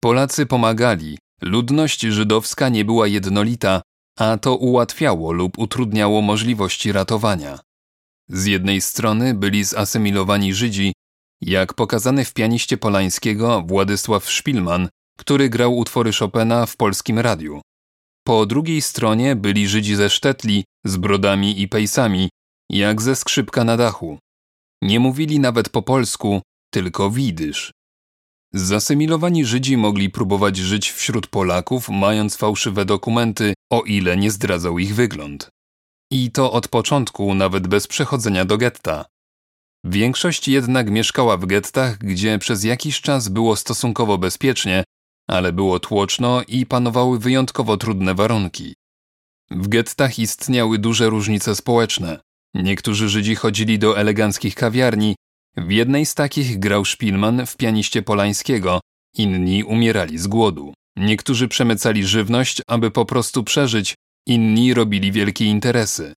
Polacy 0.00 0.46
pomagali, 0.46 1.18
ludność 1.42 2.00
żydowska 2.00 2.68
nie 2.68 2.84
była 2.84 3.06
jednolita, 3.06 3.82
a 4.18 4.38
to 4.38 4.56
ułatwiało 4.56 5.32
lub 5.32 5.58
utrudniało 5.58 6.22
możliwości 6.22 6.92
ratowania. 6.92 7.58
Z 8.28 8.46
jednej 8.46 8.80
strony 8.80 9.34
byli 9.34 9.64
zasymilowani 9.64 10.54
Żydzi, 10.54 10.92
jak 11.42 11.74
pokazany 11.74 12.24
w 12.24 12.32
pianiście 12.32 12.76
Polańskiego 12.76 13.62
Władysław 13.62 14.30
Szpilman, 14.30 14.88
który 15.18 15.48
grał 15.48 15.76
utwory 15.76 16.12
Chopina 16.12 16.66
w 16.66 16.76
polskim 16.76 17.18
radiu. 17.18 17.60
Po 18.26 18.46
drugiej 18.46 18.82
stronie 18.82 19.36
byli 19.36 19.68
Żydzi 19.68 19.96
ze 19.96 20.10
Sztetli 20.10 20.64
z 20.84 20.96
brodami 20.96 21.60
i 21.60 21.68
pejsami, 21.68 22.28
jak 22.70 23.02
ze 23.02 23.16
skrzypka 23.16 23.64
na 23.64 23.76
dachu. 23.76 24.18
Nie 24.82 25.00
mówili 25.00 25.40
nawet 25.40 25.68
po 25.68 25.82
polsku, 25.82 26.42
tylko 26.72 27.10
widysz. 27.10 27.72
Zasymilowani 28.54 29.44
Żydzi 29.44 29.76
mogli 29.76 30.10
próbować 30.10 30.56
żyć 30.56 30.90
wśród 30.90 31.26
Polaków, 31.26 31.88
mając 31.88 32.36
fałszywe 32.36 32.84
dokumenty, 32.84 33.54
o 33.72 33.82
ile 33.82 34.16
nie 34.16 34.30
zdradzał 34.30 34.78
ich 34.78 34.94
wygląd. 34.94 35.48
I 36.12 36.30
to 36.30 36.52
od 36.52 36.68
początku, 36.68 37.34
nawet 37.34 37.66
bez 37.66 37.86
przechodzenia 37.86 38.44
do 38.44 38.56
getta. 38.58 39.04
Większość 39.84 40.48
jednak 40.48 40.90
mieszkała 40.90 41.36
w 41.36 41.46
gettach, 41.46 41.98
gdzie 41.98 42.38
przez 42.38 42.64
jakiś 42.64 43.00
czas 43.00 43.28
było 43.28 43.56
stosunkowo 43.56 44.18
bezpiecznie, 44.18 44.84
ale 45.28 45.52
było 45.52 45.80
tłoczno 45.80 46.42
i 46.48 46.66
panowały 46.66 47.18
wyjątkowo 47.18 47.76
trudne 47.76 48.14
warunki. 48.14 48.74
W 49.50 49.68
gettach 49.68 50.18
istniały 50.18 50.78
duże 50.78 51.10
różnice 51.10 51.56
społeczne. 51.56 52.20
Niektórzy 52.54 53.08
Żydzi 53.08 53.34
chodzili 53.34 53.78
do 53.78 53.98
eleganckich 53.98 54.54
kawiarni, 54.54 55.16
w 55.56 55.70
jednej 55.70 56.06
z 56.06 56.14
takich 56.14 56.58
grał 56.58 56.84
Szpilman 56.84 57.46
w 57.46 57.56
pianiście 57.56 58.02
Polańskiego, 58.02 58.80
inni 59.16 59.64
umierali 59.64 60.18
z 60.18 60.26
głodu. 60.26 60.74
Niektórzy 60.96 61.48
przemycali 61.48 62.04
żywność, 62.04 62.62
aby 62.66 62.90
po 62.90 63.04
prostu 63.04 63.44
przeżyć, 63.44 63.94
inni 64.26 64.74
robili 64.74 65.12
wielkie 65.12 65.44
interesy. 65.44 66.14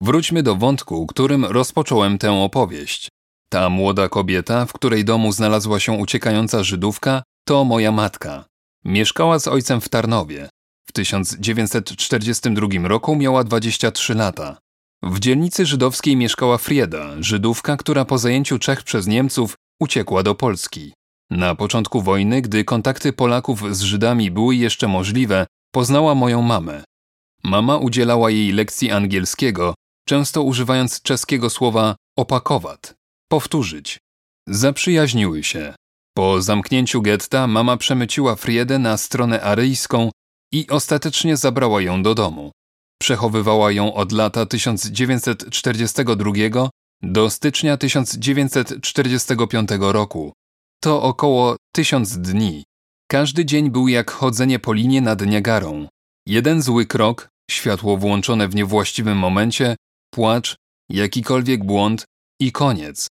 Wróćmy 0.00 0.42
do 0.42 0.56
wątku, 0.56 1.06
którym 1.06 1.44
rozpocząłem 1.44 2.18
tę 2.18 2.32
opowieść. 2.32 3.08
Ta 3.50 3.70
młoda 3.70 4.08
kobieta, 4.08 4.66
w 4.66 4.72
której 4.72 5.04
domu 5.04 5.32
znalazła 5.32 5.80
się 5.80 5.92
uciekająca 5.92 6.62
Żydówka, 6.62 7.22
to 7.48 7.64
moja 7.64 7.92
matka. 7.92 8.44
Mieszkała 8.84 9.38
z 9.38 9.48
ojcem 9.48 9.80
w 9.80 9.88
Tarnowie. 9.88 10.48
W 10.88 10.92
1942 10.92 12.88
roku 12.88 13.16
miała 13.16 13.44
23 13.44 14.14
lata. 14.14 14.58
W 15.02 15.18
dzielnicy 15.18 15.66
żydowskiej 15.66 16.16
mieszkała 16.16 16.58
Frieda, 16.58 17.06
Żydówka, 17.20 17.76
która 17.76 18.04
po 18.04 18.18
zajęciu 18.18 18.58
Czech 18.58 18.82
przez 18.82 19.06
Niemców 19.06 19.54
uciekła 19.80 20.22
do 20.22 20.34
Polski. 20.34 20.92
Na 21.30 21.54
początku 21.54 22.02
wojny, 22.02 22.42
gdy 22.42 22.64
kontakty 22.64 23.12
Polaków 23.12 23.76
z 23.76 23.80
Żydami 23.80 24.30
były 24.30 24.56
jeszcze 24.56 24.88
możliwe, 24.88 25.46
poznała 25.74 26.14
moją 26.14 26.42
mamę. 26.42 26.84
Mama 27.44 27.76
udzielała 27.76 28.30
jej 28.30 28.52
lekcji 28.52 28.90
angielskiego, 28.90 29.74
często 30.08 30.42
używając 30.42 31.02
czeskiego 31.02 31.50
słowa 31.50 31.96
opakowat 32.18 32.94
powtórzyć. 33.28 33.98
Zaprzyjaźniły 34.48 35.44
się. 35.44 35.74
Po 36.16 36.42
zamknięciu 36.42 37.02
getta 37.02 37.46
mama 37.46 37.76
przemyciła 37.76 38.36
Friedę 38.36 38.78
na 38.78 38.96
stronę 38.96 39.40
aryjską 39.40 40.10
i 40.52 40.68
ostatecznie 40.68 41.36
zabrała 41.36 41.82
ją 41.82 42.02
do 42.02 42.14
domu. 42.14 42.52
Przechowywała 43.02 43.72
ją 43.72 43.94
od 43.94 44.12
lata 44.12 44.46
1942 44.46 46.32
do 47.02 47.30
stycznia 47.30 47.76
1945 47.76 49.68
roku. 49.80 50.32
To 50.82 51.02
około 51.02 51.56
tysiąc 51.74 52.18
dni. 52.18 52.64
Każdy 53.10 53.44
dzień 53.44 53.70
był 53.70 53.88
jak 53.88 54.10
chodzenie 54.10 54.58
po 54.58 54.72
linie 54.72 55.00
nad 55.00 55.26
Niagarą. 55.26 55.88
Jeden 56.26 56.62
zły 56.62 56.86
krok, 56.86 57.28
światło 57.50 57.96
włączone 57.96 58.48
w 58.48 58.54
niewłaściwym 58.54 59.18
momencie, 59.18 59.76
płacz, 60.16 60.56
jakikolwiek 60.88 61.64
błąd 61.64 62.04
i 62.40 62.52
koniec. 62.52 63.08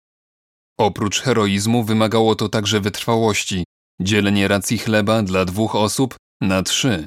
Oprócz 0.78 1.20
heroizmu 1.20 1.84
wymagało 1.84 2.34
to 2.34 2.48
także 2.48 2.80
wytrwałości, 2.80 3.64
dzielenie 4.00 4.48
racji 4.48 4.78
chleba 4.78 5.22
dla 5.22 5.44
dwóch 5.44 5.74
osób 5.76 6.16
na 6.40 6.62
trzy. 6.62 7.06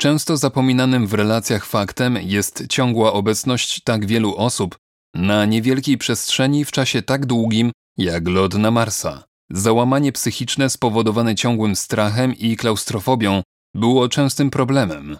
Często 0.00 0.36
zapominanym 0.36 1.06
w 1.06 1.14
relacjach 1.14 1.66
faktem 1.66 2.18
jest 2.22 2.66
ciągła 2.68 3.12
obecność 3.12 3.80
tak 3.84 4.06
wielu 4.06 4.36
osób 4.36 4.76
na 5.14 5.44
niewielkiej 5.44 5.98
przestrzeni 5.98 6.64
w 6.64 6.72
czasie 6.72 7.02
tak 7.02 7.26
długim 7.26 7.72
jak 7.96 8.28
lot 8.28 8.54
na 8.54 8.70
Marsa. 8.70 9.24
Załamanie 9.50 10.12
psychiczne 10.12 10.70
spowodowane 10.70 11.34
ciągłym 11.34 11.76
strachem 11.76 12.34
i 12.34 12.56
klaustrofobią 12.56 13.42
było 13.74 14.08
częstym 14.08 14.50
problemem. 14.50 15.18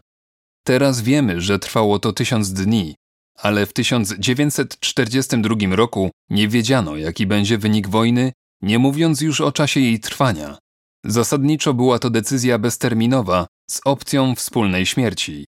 Teraz 0.66 1.00
wiemy, 1.00 1.40
że 1.40 1.58
trwało 1.58 1.98
to 1.98 2.12
tysiąc 2.12 2.52
dni, 2.52 2.94
ale 3.36 3.66
w 3.66 3.72
1942 3.72 5.76
roku 5.76 6.10
nie 6.30 6.48
wiedziano, 6.48 6.96
jaki 6.96 7.26
będzie 7.26 7.58
wynik 7.58 7.88
wojny, 7.88 8.32
nie 8.62 8.78
mówiąc 8.78 9.20
już 9.20 9.40
o 9.40 9.52
czasie 9.52 9.80
jej 9.80 10.00
trwania. 10.00 10.58
Zasadniczo 11.04 11.74
była 11.74 11.98
to 11.98 12.10
decyzja 12.10 12.58
bezterminowa 12.58 13.46
z 13.70 13.80
opcją 13.84 14.34
wspólnej 14.34 14.86
śmierci. 14.86 15.44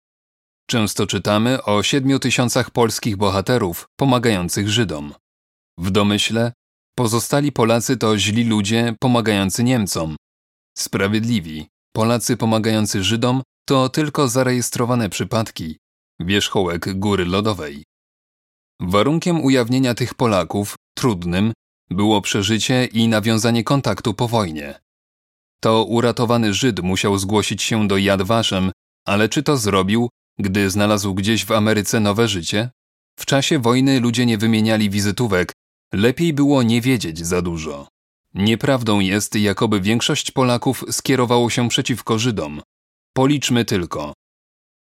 Często 0.66 1.06
czytamy 1.06 1.62
o 1.62 1.82
siedmiu 1.82 2.18
tysiącach 2.18 2.70
polskich 2.70 3.16
bohaterów 3.16 3.86
pomagających 3.96 4.68
Żydom. 4.68 5.14
W 5.78 5.90
domyśle 5.90 6.52
pozostali 6.96 7.52
Polacy 7.52 7.96
to 7.96 8.18
źli 8.18 8.44
ludzie 8.44 8.94
pomagający 9.00 9.64
Niemcom. 9.64 10.16
Sprawiedliwi 10.78 11.66
Polacy 11.92 12.36
pomagający 12.36 13.02
Żydom 13.02 13.42
to 13.66 13.88
tylko 13.88 14.28
zarejestrowane 14.28 15.08
przypadki, 15.08 15.76
wierzchołek 16.20 16.98
góry 16.98 17.24
lodowej. 17.24 17.84
Warunkiem 18.80 19.44
ujawnienia 19.44 19.94
tych 19.94 20.14
Polaków, 20.14 20.74
trudnym, 20.94 21.52
było 21.90 22.20
przeżycie 22.20 22.84
i 22.84 23.08
nawiązanie 23.08 23.64
kontaktu 23.64 24.14
po 24.14 24.28
wojnie. 24.28 24.80
To 25.60 25.84
uratowany 25.84 26.54
Żyd 26.54 26.80
musiał 26.80 27.18
zgłosić 27.18 27.62
się 27.62 27.88
do 27.88 27.96
Yad 27.96 28.22
Vashem, 28.22 28.72
ale 29.06 29.28
czy 29.28 29.42
to 29.42 29.56
zrobił, 29.56 30.08
gdy 30.38 30.70
znalazł 30.70 31.14
gdzieś 31.14 31.44
w 31.44 31.52
Ameryce 31.52 32.00
nowe 32.00 32.28
życie? 32.28 32.70
W 33.18 33.26
czasie 33.26 33.58
wojny 33.58 34.00
ludzie 34.00 34.26
nie 34.26 34.38
wymieniali 34.38 34.90
wizytówek, 34.90 35.52
lepiej 35.92 36.32
było 36.32 36.62
nie 36.62 36.80
wiedzieć 36.80 37.26
za 37.26 37.42
dużo. 37.42 37.88
Nieprawdą 38.34 39.00
jest, 39.00 39.34
jakoby 39.34 39.80
większość 39.80 40.30
Polaków 40.30 40.84
skierowało 40.90 41.50
się 41.50 41.68
przeciwko 41.68 42.18
Żydom. 42.18 42.62
Policzmy 43.12 43.64
tylko. 43.64 44.12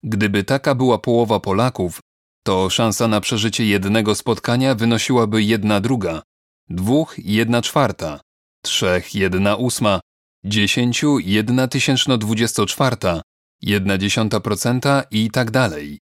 Gdyby 0.04 0.44
taka 0.44 0.76
była 0.76 0.98
połowa 0.98 1.40
Polaków, 1.40 2.00
to 2.44 2.70
szansa 2.70 3.08
na 3.08 3.22
przeżycie 3.22 3.66
jednego 3.66 4.16
spotkania 4.16 4.76
wynosiłaby 4.76 5.44
jedna 5.44 5.80
druga, 5.80 6.22
dwóch 6.70 7.16
jedna 7.18 7.62
czwarta, 7.62 8.20
trzech 8.64 9.16
jedna 9.16 9.56
ósma, 9.56 10.00
dziesięciu 10.46 11.20
jedna 11.20 11.68
tysięczno 11.68 12.18
dwudziesto 12.18 12.66
czwarta, 12.66 13.22
jedna 13.62 13.98
dziesiąta 13.98 14.40
procenta 14.40 15.04
i 15.12 15.32
tak 15.32 15.52
dalej. 15.52 16.00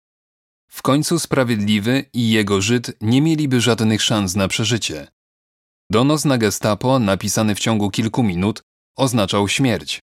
W 0.70 0.82
końcu 0.82 1.18
Sprawiedliwy 1.18 2.04
i 2.12 2.30
jego 2.30 2.60
Żyd 2.60 2.96
nie 3.00 3.22
mieliby 3.22 3.60
żadnych 3.60 4.02
szans 4.02 4.36
na 4.36 4.48
przeżycie. 4.48 5.08
Donos 5.90 6.24
na 6.24 6.38
gestapo, 6.38 6.98
napisany 6.98 7.54
w 7.54 7.60
ciągu 7.60 7.90
kilku 7.90 8.22
minut, 8.22 8.62
oznaczał 8.96 9.48
śmierć. 9.48 10.00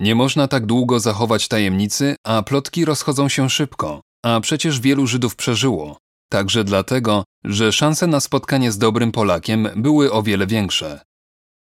Nie 0.00 0.14
można 0.14 0.48
tak 0.48 0.66
długo 0.66 1.00
zachować 1.00 1.48
tajemnicy, 1.48 2.16
a 2.26 2.42
plotki 2.42 2.84
rozchodzą 2.84 3.28
się 3.28 3.50
szybko, 3.50 4.00
a 4.24 4.40
przecież 4.40 4.80
wielu 4.80 5.06
Żydów 5.06 5.36
przeżyło. 5.36 5.98
Także 6.30 6.64
dlatego, 6.64 7.24
że 7.44 7.72
szanse 7.72 8.06
na 8.06 8.20
spotkanie 8.20 8.72
z 8.72 8.78
dobrym 8.78 9.12
Polakiem 9.12 9.68
były 9.76 10.12
o 10.12 10.22
wiele 10.22 10.46
większe. 10.46 11.00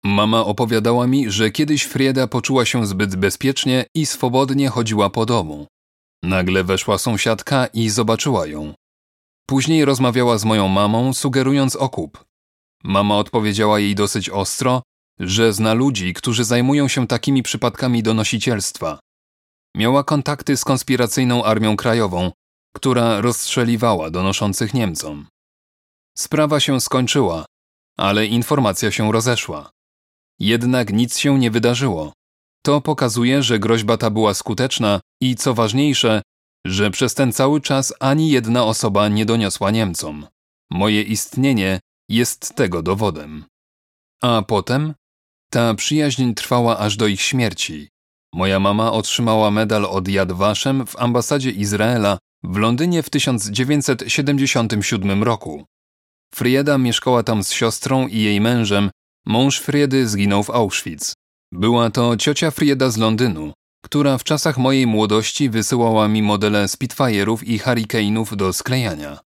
Mama 0.05 0.45
opowiadała 0.45 1.07
mi, 1.07 1.31
że 1.31 1.51
kiedyś 1.51 1.83
Frieda 1.83 2.27
poczuła 2.27 2.65
się 2.65 2.85
zbyt 2.85 3.15
bezpiecznie 3.15 3.85
i 3.95 4.05
swobodnie 4.05 4.69
chodziła 4.69 5.09
po 5.09 5.25
domu. 5.25 5.67
Nagle 6.23 6.63
weszła 6.63 6.97
sąsiadka 6.97 7.67
i 7.67 7.89
zobaczyła 7.89 8.47
ją. 8.47 8.73
Później 9.49 9.85
rozmawiała 9.85 10.37
z 10.37 10.45
moją 10.45 10.67
mamą, 10.67 11.13
sugerując 11.13 11.75
okup. 11.75 12.23
Mama 12.83 13.17
odpowiedziała 13.17 13.79
jej 13.79 13.95
dosyć 13.95 14.29
ostro, 14.29 14.81
że 15.19 15.53
zna 15.53 15.73
ludzi, 15.73 16.13
którzy 16.13 16.43
zajmują 16.43 16.87
się 16.87 17.07
takimi 17.07 17.43
przypadkami 17.43 18.03
donosicielstwa. 18.03 18.99
Miała 19.75 20.03
kontakty 20.03 20.57
z 20.57 20.63
konspiracyjną 20.63 21.43
Armią 21.43 21.77
Krajową, 21.77 22.31
która 22.75 23.21
rozstrzeliwała 23.21 24.09
donoszących 24.09 24.73
Niemcom. 24.73 25.27
Sprawa 26.17 26.59
się 26.59 26.81
skończyła, 26.81 27.45
ale 27.97 28.25
informacja 28.25 28.91
się 28.91 29.11
rozeszła. 29.11 29.69
Jednak 30.39 30.93
nic 30.93 31.17
się 31.17 31.39
nie 31.39 31.51
wydarzyło. 31.51 32.13
To 32.65 32.81
pokazuje, 32.81 33.43
że 33.43 33.59
groźba 33.59 33.97
ta 33.97 34.09
była 34.09 34.33
skuteczna 34.33 34.99
i 35.21 35.35
co 35.35 35.53
ważniejsze, 35.53 36.21
że 36.65 36.91
przez 36.91 37.13
ten 37.13 37.31
cały 37.31 37.61
czas 37.61 37.93
ani 37.99 38.29
jedna 38.29 38.63
osoba 38.65 39.07
nie 39.07 39.25
doniosła 39.25 39.71
Niemcom. 39.71 40.27
Moje 40.71 41.01
istnienie 41.01 41.79
jest 42.09 42.55
tego 42.55 42.83
dowodem. 42.83 43.45
A 44.21 44.41
potem 44.41 44.93
ta 45.49 45.73
przyjaźń 45.73 46.33
trwała 46.33 46.77
aż 46.77 46.97
do 46.97 47.07
ich 47.07 47.21
śmierci. 47.21 47.89
Moja 48.33 48.59
mama 48.59 48.91
otrzymała 48.91 49.51
medal 49.51 49.85
od 49.85 50.07
Yad 50.07 50.31
Vashem 50.31 50.87
w 50.87 50.99
ambasadzie 50.99 51.51
Izraela 51.51 52.17
w 52.43 52.57
Londynie 52.57 53.03
w 53.03 53.09
1977 53.09 55.23
roku. 55.23 55.65
Frieda 56.35 56.77
mieszkała 56.77 57.23
tam 57.23 57.43
z 57.43 57.51
siostrą 57.51 58.07
i 58.07 58.21
jej 58.21 58.41
mężem, 58.41 58.89
mąż 59.25 59.59
Friedy 59.59 60.07
zginął 60.07 60.43
w 60.43 60.49
Auschwitz. 60.49 61.13
Była 61.51 61.89
to 61.89 62.17
ciocia 62.17 62.51
Frieda 62.51 62.89
z 62.89 62.97
Londynu, 62.97 63.53
która 63.85 64.17
w 64.17 64.23
czasach 64.23 64.57
mojej 64.57 64.87
młodości 64.87 65.49
wysyłała 65.49 66.07
mi 66.07 66.23
modele 66.23 66.65
Spitfire'ów 66.65 67.43
i 67.43 67.59
Hurricane'ów 67.59 68.35
do 68.35 68.53
sklejania. 68.53 69.26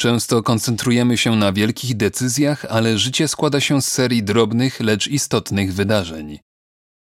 Często 0.00 0.42
koncentrujemy 0.42 1.16
się 1.16 1.36
na 1.36 1.52
wielkich 1.52 1.96
decyzjach, 1.96 2.64
ale 2.64 2.98
życie 2.98 3.28
składa 3.28 3.60
się 3.60 3.82
z 3.82 3.88
serii 3.88 4.22
drobnych, 4.22 4.80
lecz 4.80 5.08
istotnych 5.08 5.74
wydarzeń. 5.74 6.38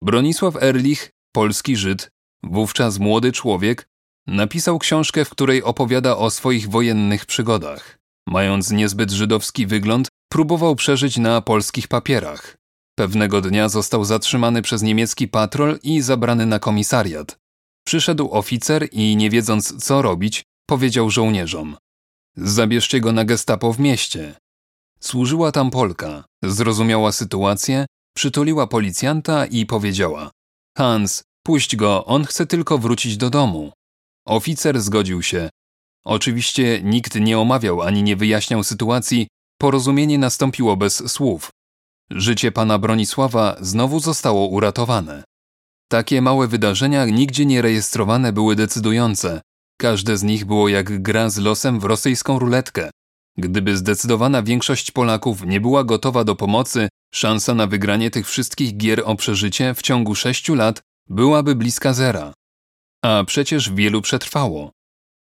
Bronisław 0.02 0.62
Erlich, 0.62 1.10
polski 1.32 1.76
Żyd, 1.76 2.10
wówczas 2.42 2.98
młody 2.98 3.32
człowiek, 3.32 3.88
napisał 4.26 4.78
książkę, 4.78 5.24
w 5.24 5.30
której 5.30 5.62
opowiada 5.62 6.16
o 6.16 6.30
swoich 6.30 6.68
wojennych 6.70 7.26
przygodach. 7.26 7.98
Mając 8.28 8.70
niezbyt 8.70 9.10
żydowski 9.10 9.66
wygląd, 9.66 10.08
próbował 10.32 10.76
przeżyć 10.76 11.16
na 11.16 11.40
polskich 11.40 11.88
papierach. 11.88 12.56
Pewnego 12.98 13.40
dnia 13.40 13.68
został 13.68 14.04
zatrzymany 14.04 14.62
przez 14.62 14.82
niemiecki 14.82 15.28
patrol 15.28 15.78
i 15.82 16.00
zabrany 16.00 16.46
na 16.46 16.58
komisariat. 16.58 17.36
Przyszedł 17.86 18.32
oficer 18.32 18.88
i, 18.92 19.16
nie 19.16 19.30
wiedząc 19.30 19.84
co 19.84 20.02
robić, 20.02 20.42
powiedział 20.66 21.10
żołnierzom: 21.10 21.76
Zabierzcie 22.36 23.00
go 23.00 23.12
na 23.12 23.24
gestapo 23.24 23.72
w 23.72 23.80
mieście. 23.80 24.34
Służyła 25.00 25.52
tam 25.52 25.70
Polka, 25.70 26.24
zrozumiała 26.42 27.12
sytuację, 27.12 27.86
przytuliła 28.16 28.66
policjanta 28.66 29.46
i 29.46 29.66
powiedziała: 29.66 30.30
Hans, 30.78 31.22
puść 31.42 31.76
go, 31.76 32.04
on 32.04 32.24
chce 32.24 32.46
tylko 32.46 32.78
wrócić 32.78 33.16
do 33.16 33.30
domu. 33.30 33.72
Oficer 34.26 34.80
zgodził 34.80 35.22
się. 35.22 35.50
Oczywiście 36.04 36.82
nikt 36.82 37.14
nie 37.14 37.38
omawiał 37.38 37.82
ani 37.82 38.02
nie 38.02 38.16
wyjaśniał 38.16 38.64
sytuacji, 38.64 39.28
porozumienie 39.58 40.18
nastąpiło 40.18 40.76
bez 40.76 41.12
słów. 41.12 41.50
Życie 42.10 42.52
pana 42.52 42.78
Bronisława 42.78 43.56
znowu 43.60 44.00
zostało 44.00 44.46
uratowane. 44.46 45.24
Takie 45.88 46.22
małe 46.22 46.48
wydarzenia 46.48 47.06
nigdzie 47.06 47.46
nie 47.46 47.62
rejestrowane 47.62 48.32
były 48.32 48.56
decydujące, 48.56 49.40
Każde 49.76 50.16
z 50.16 50.22
nich 50.22 50.44
było 50.44 50.68
jak 50.68 51.02
gra 51.02 51.30
z 51.30 51.38
losem 51.38 51.80
w 51.80 51.84
rosyjską 51.84 52.38
ruletkę. 52.38 52.90
Gdyby 53.38 53.76
zdecydowana 53.76 54.42
większość 54.42 54.90
Polaków 54.90 55.42
nie 55.46 55.60
była 55.60 55.84
gotowa 55.84 56.24
do 56.24 56.36
pomocy, 56.36 56.88
szansa 57.14 57.54
na 57.54 57.66
wygranie 57.66 58.10
tych 58.10 58.28
wszystkich 58.28 58.76
gier 58.76 59.02
o 59.04 59.16
przeżycie 59.16 59.74
w 59.74 59.82
ciągu 59.82 60.14
sześciu 60.14 60.54
lat 60.54 60.80
byłaby 61.08 61.54
bliska 61.54 61.92
zera. 61.92 62.32
A 63.04 63.24
przecież 63.26 63.70
wielu 63.70 64.02
przetrwało. 64.02 64.70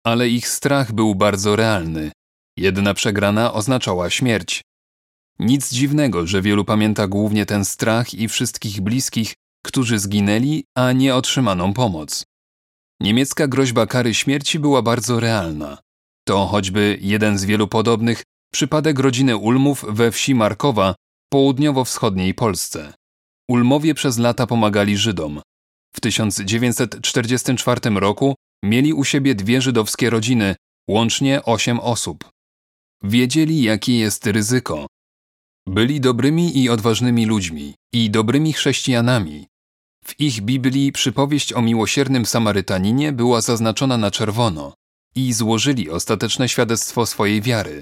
Ale 0.05 0.29
ich 0.29 0.49
strach 0.49 0.93
był 0.93 1.15
bardzo 1.15 1.57
realny. 1.57 2.13
Jedna 2.57 2.95
przegrana 2.95 3.53
oznaczała 3.53 4.11
śmierć. 4.11 4.63
Nic 5.39 5.73
dziwnego, 5.73 6.27
że 6.27 6.43
wielu 6.43 6.65
pamięta 6.65 7.09
głównie 7.09 7.47
ten 7.47 7.65
strach 7.65 8.15
i 8.15 8.29
wszystkich 8.29 8.81
bliskich, 8.81 9.35
którzy 9.65 9.99
zginęli, 9.99 10.65
a 10.77 10.93
nie 10.93 11.15
otrzymaną 11.15 11.73
pomoc. 11.73 12.25
Niemiecka 13.01 13.49
groźba 13.49 13.87
kary 13.87 14.15
śmierci 14.15 14.59
była 14.59 14.83
bardzo 14.83 15.21
realna. 15.21 15.79
To 16.29 16.47
choćby 16.47 16.99
jeden 17.01 17.39
z 17.39 17.45
wielu 17.45 17.69
podobnych 17.69 18.23
przypadek 18.53 18.99
rodziny 18.99 19.37
Ulmów 19.37 19.85
we 19.89 20.13
wsi 20.13 20.35
Markowa, 20.35 20.95
południowo-wschodniej 21.33 22.35
Polsce. 22.35 22.95
Ulmowie 23.51 23.95
przez 23.95 24.19
lata 24.19 24.47
pomagali 24.47 24.97
Żydom. 24.97 25.41
W 25.97 26.01
1944 26.01 27.81
roku 27.91 28.35
mieli 28.65 28.93
u 28.93 29.05
siebie 29.05 29.35
dwie 29.35 29.63
żydowskie 29.63 30.11
rodziny, 30.11 30.55
łącznie 30.91 31.43
osiem 31.43 31.81
osób. 31.81 32.31
Wiedzieli, 33.03 33.63
jakie 33.63 33.99
jest 33.99 34.27
ryzyko. 34.27 34.87
Byli 35.69 36.01
dobrymi 36.01 36.59
i 36.63 36.69
odważnymi 36.69 37.27
ludźmi 37.27 37.75
i 37.93 38.11
dobrymi 38.11 38.53
chrześcijanami. 38.53 39.47
W 40.07 40.21
ich 40.21 40.41
Biblii 40.41 40.93
przypowieść 40.93 41.53
o 41.53 41.63
miłosiernym 41.63 42.27
Samarytaninie 42.27 43.13
była 43.13 43.41
zaznaczona 43.41 43.99
na 43.99 44.11
czerwono 44.11 44.75
i 45.15 45.33
złożyli 45.33 45.91
ostateczne 45.91 46.49
świadectwo 46.49 47.07
swojej 47.07 47.43
wiary. 47.43 47.81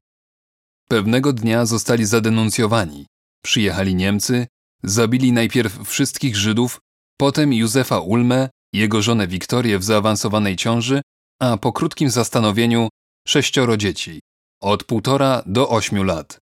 Pewnego 0.88 1.32
dnia 1.32 1.66
zostali 1.66 2.04
zadenuncjowani. 2.04 3.06
Przyjechali 3.44 3.94
Niemcy, 3.94 4.46
zabili 4.82 5.32
najpierw 5.32 5.88
wszystkich 5.88 6.37
Żydów, 6.37 6.80
potem 7.18 7.52
Józefa 7.52 7.98
Ulmę, 7.98 8.48
jego 8.72 9.02
żonę 9.02 9.26
Wiktorię 9.26 9.78
w 9.78 9.84
zaawansowanej 9.84 10.56
ciąży, 10.56 11.02
a 11.40 11.56
po 11.56 11.72
krótkim 11.72 12.10
zastanowieniu 12.10 12.88
sześcioro 13.28 13.76
dzieci, 13.76 14.20
od 14.62 14.84
półtora 14.84 15.42
do 15.46 15.68
ośmiu 15.68 16.02
lat. 16.02 16.38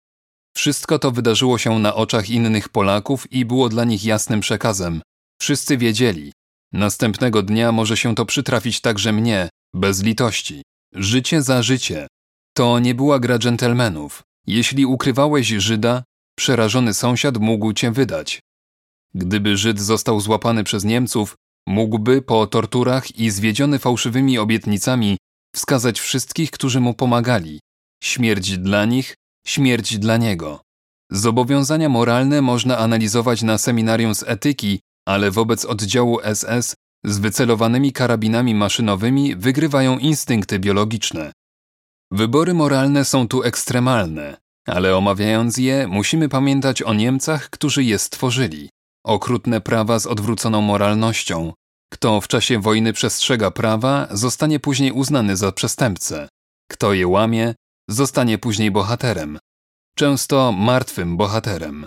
Wszystko 0.57 0.99
to 0.99 1.11
wydarzyło 1.11 1.59
się 1.59 1.79
na 1.79 1.95
oczach 1.95 2.31
innych 2.31 2.69
Polaków 2.69 3.33
i 3.33 3.45
było 3.45 3.69
dla 3.69 3.85
nich 3.85 4.05
jasnym 4.05 4.41
przekazem. 4.41 5.03
Wszyscy 5.41 5.79
wiedzieli. 5.79 6.33
Następnego 6.73 7.43
dnia 7.43 7.73
może 7.73 7.97
się 7.97 8.15
to 8.15 8.27
przytrafić 8.27 8.81
także 8.81 9.13
mnie, 9.13 9.49
bez 9.75 10.03
litości. 10.03 10.63
Życie 10.95 11.43
za 11.43 11.63
życie. 11.63 12.07
To 12.57 12.79
nie 12.79 12.95
była 12.95 13.19
gra 13.19 13.39
dżentelmenów. 13.39 14.23
Jeśli 14.47 14.87
ukrywałeś 14.87 15.49
Żyda, 15.49 16.05
przerażony 16.39 16.95
sąsiad 16.95 17.39
mógł 17.39 17.73
cię 17.73 17.91
wydać. 17.93 18.41
Gdyby 19.15 19.57
Żyd 19.57 19.81
został 19.81 20.21
złapany 20.21 20.65
przez 20.65 20.85
Niemców, 20.85 21.35
mógłby 21.67 22.23
po 22.23 22.47
torturach 22.47 23.19
i 23.19 23.31
zwiedziony 23.31 23.79
fałszywymi 23.79 24.39
obietnicami 24.39 25.17
wskazać 25.55 26.01
wszystkich, 26.01 26.51
którzy 26.51 26.81
mu 26.81 26.95
pomagali. 26.95 27.61
Śmierć 28.03 28.59
dla 28.59 28.85
nich, 28.85 29.15
śmierć 29.47 29.99
dla 29.99 30.17
niego. 30.17 30.61
Zobowiązania 31.11 31.89
moralne 31.89 32.43
można 32.43 32.79
analizować 32.79 33.43
na 33.43 33.59
seminarium 33.59 34.15
z 34.15 34.23
etyki, 34.23 34.81
ale 35.09 35.31
wobec 35.31 35.65
oddziału 35.65 36.19
SS 36.35 36.75
z 37.05 37.19
wycelowanymi 37.19 37.93
karabinami 37.93 38.55
maszynowymi 38.55 39.37
wygrywają 39.37 39.99
instynkty 39.99 40.59
biologiczne. 40.59 41.33
Wybory 42.13 42.55
moralne 42.55 43.05
są 43.05 43.29
tu 43.29 43.43
ekstremalne, 43.43 44.37
ale 44.67 44.97
omawiając 44.97 45.57
je, 45.57 45.89
musimy 45.89 46.29
pamiętać 46.29 46.83
o 46.83 46.95
Niemcach, 46.95 47.51
którzy 47.51 47.85
je 47.85 47.99
stworzyli. 47.99 48.71
Okrutne 49.05 49.61
prawa 49.61 49.99
z 49.99 50.07
odwróconą 50.07 50.61
moralnością. 50.61 51.53
Kto 51.93 52.21
w 52.21 52.29
czasie 52.29 52.61
wojny 52.61 52.93
przestrzega 52.93 53.51
prawa, 53.51 54.09
zostanie 54.11 54.61
później 54.61 54.93
uznany 54.93 55.37
za 55.37 55.53
przestępcę. 55.53 56.29
Kto 56.71 56.93
je 56.93 57.07
łamie, 57.07 57.55
zostanie 57.89 58.39
później 58.39 58.71
bohaterem. 58.71 59.39
Często 59.97 60.53
martwym 60.53 61.17
bohaterem. 61.17 61.87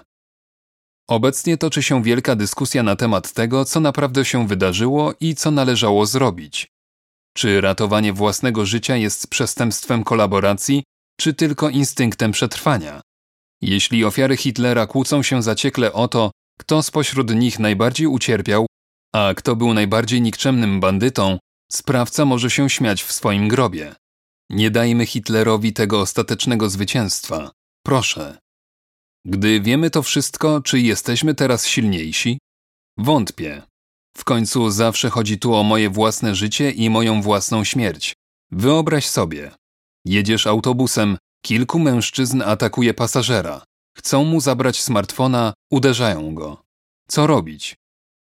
Obecnie 1.09 1.57
toczy 1.57 1.83
się 1.83 2.03
wielka 2.03 2.35
dyskusja 2.35 2.83
na 2.83 2.95
temat 2.95 3.33
tego, 3.33 3.65
co 3.65 3.79
naprawdę 3.79 4.25
się 4.25 4.47
wydarzyło 4.47 5.13
i 5.19 5.35
co 5.35 5.51
należało 5.51 6.05
zrobić. 6.05 6.67
Czy 7.37 7.61
ratowanie 7.61 8.13
własnego 8.13 8.65
życia 8.65 8.95
jest 8.95 9.27
przestępstwem 9.27 10.03
kolaboracji, 10.03 10.83
czy 11.19 11.33
tylko 11.33 11.69
instynktem 11.69 12.31
przetrwania? 12.31 13.01
Jeśli 13.61 14.05
ofiary 14.05 14.37
Hitlera 14.37 14.87
kłócą 14.87 15.23
się 15.23 15.43
zaciekle 15.43 15.93
o 15.93 16.07
to, 16.07 16.31
kto 16.59 16.83
spośród 16.83 17.35
nich 17.35 17.59
najbardziej 17.59 18.07
ucierpiał, 18.07 18.65
a 19.13 19.33
kto 19.33 19.55
był 19.55 19.73
najbardziej 19.73 20.21
nikczemnym 20.21 20.79
bandytą, 20.79 21.37
sprawca 21.71 22.25
może 22.25 22.49
się 22.49 22.69
śmiać 22.69 23.03
w 23.03 23.11
swoim 23.11 23.47
grobie. 23.47 23.95
Nie 24.49 24.71
dajmy 24.71 25.05
Hitlerowi 25.05 25.73
tego 25.73 26.01
ostatecznego 26.01 26.69
zwycięstwa. 26.69 27.51
Proszę. 27.85 28.42
Gdy 29.25 29.61
wiemy 29.61 29.89
to 29.89 30.03
wszystko, 30.03 30.61
czy 30.61 30.79
jesteśmy 30.79 31.35
teraz 31.35 31.67
silniejsi? 31.67 32.39
Wątpię. 32.97 33.61
W 34.17 34.23
końcu 34.23 34.69
zawsze 34.69 35.09
chodzi 35.09 35.39
tu 35.39 35.53
o 35.53 35.63
moje 35.63 35.89
własne 35.89 36.35
życie 36.35 36.71
i 36.71 36.89
moją 36.89 37.21
własną 37.21 37.63
śmierć. 37.63 38.13
Wyobraź 38.51 39.07
sobie. 39.07 39.51
Jedziesz 40.05 40.47
autobusem, 40.47 41.17
kilku 41.45 41.79
mężczyzn 41.79 42.41
atakuje 42.41 42.93
pasażera. 42.93 43.63
Chcą 43.97 44.23
mu 44.23 44.41
zabrać 44.41 44.81
smartfona, 44.81 45.53
uderzają 45.71 46.35
go. 46.35 46.63
Co 47.07 47.27
robić? 47.27 47.75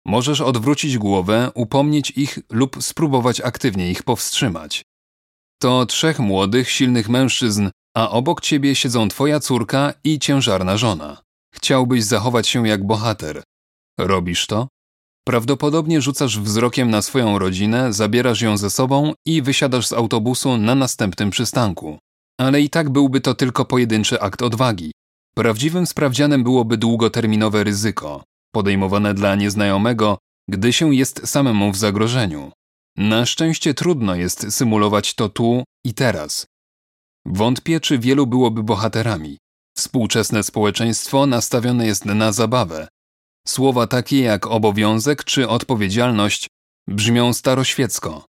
Możesz 0.07 0.41
odwrócić 0.41 0.99
głowę, 0.99 1.51
upomnieć 1.55 2.11
ich 2.11 2.39
lub 2.51 2.83
spróbować 2.83 3.41
aktywnie 3.41 3.91
ich 3.91 4.03
powstrzymać. 4.03 4.83
To 5.61 5.87
trzech 5.87 6.19
młodych, 6.19 6.71
silnych 6.71 7.09
mężczyzn, 7.09 7.69
a 7.97 8.11
obok 8.11 8.41
ciebie 8.41 8.75
siedzą 8.75 9.09
twoja 9.09 9.41
córka 9.41 9.95
i 10.05 10.19
ciężarna 10.19 10.77
żona. 10.77 11.23
Chciałbyś 11.55 12.05
zachować 12.05 12.49
się 12.49 12.69
jak 12.69 12.87
bohater. 12.87 13.43
Robisz 13.99 14.47
to? 14.47 14.69
Prawdopodobnie 15.27 16.01
rzucasz 16.01 16.39
wzrokiem 16.39 16.91
na 16.91 17.03
swoją 17.03 17.39
rodzinę, 17.39 17.93
zabierasz 17.93 18.41
ją 18.41 18.57
ze 18.57 18.71
sobą 18.71 19.13
i 19.27 19.43
wysiadasz 19.43 19.87
z 19.87 19.93
autobusu 19.93 20.57
na 20.57 20.75
następnym 20.75 21.31
przystanku. 21.31 21.99
Ale 22.41 22.61
i 22.61 22.71
tak 22.71 22.91
byłby 22.91 23.21
to 23.21 23.35
tylko 23.35 23.65
pojedynczy 23.65 24.21
akt 24.21 24.43
odwagi. 24.43 24.93
Prawdziwym 25.35 25.87
sprawdzianem 25.87 26.45
byłoby 26.45 26.77
długoterminowe 26.77 27.65
ryzyko, 27.65 28.25
podejmowane 28.55 29.15
dla 29.15 29.35
nieznajomego, 29.35 30.19
gdy 30.49 30.73
się 30.73 30.95
jest 30.95 31.29
samemu 31.29 31.73
w 31.73 31.77
zagrożeniu. 31.77 32.53
Na 32.97 33.27
szczęście 33.27 33.75
trudno 33.75 34.15
jest 34.15 34.53
symulować 34.53 35.15
to 35.15 35.29
tu 35.29 35.65
i 35.85 35.95
teraz. 35.95 36.47
Wątpię, 37.27 37.81
czy 37.81 37.99
wielu 37.99 38.27
byłoby 38.27 38.63
bohaterami. 38.63 39.39
Współczesne 39.77 40.43
społeczeństwo 40.43 41.27
nastawione 41.27 41.87
jest 41.87 42.05
na 42.05 42.33
zabawę. 42.33 42.89
Słowa 43.47 43.87
takie 43.87 44.21
jak 44.21 44.47
obowiązek 44.47 45.25
czy 45.25 45.49
odpowiedzialność 45.49 46.47
brzmią 46.89 47.33
staroświecko. 47.33 48.25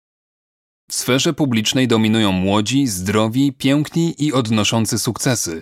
W 0.90 0.94
sferze 0.94 1.34
publicznej 1.34 1.88
dominują 1.88 2.32
młodzi, 2.32 2.88
zdrowi, 2.88 3.54
piękni 3.54 4.16
i 4.18 4.34
odnoszący 4.34 5.00
sukcesy. 5.00 5.62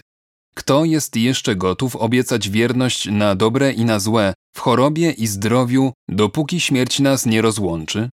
Kto 0.55 0.85
jest 0.85 1.15
jeszcze 1.15 1.55
gotów 1.55 1.95
obiecać 1.95 2.49
wierność 2.49 3.05
na 3.11 3.35
dobre 3.35 3.71
i 3.71 3.85
na 3.85 3.99
złe, 3.99 4.33
w 4.55 4.59
chorobie 4.59 5.11
i 5.11 5.27
zdrowiu, 5.27 5.93
dopóki 6.09 6.59
śmierć 6.59 6.99
nas 6.99 7.25
nie 7.25 7.41
rozłączy? 7.41 8.09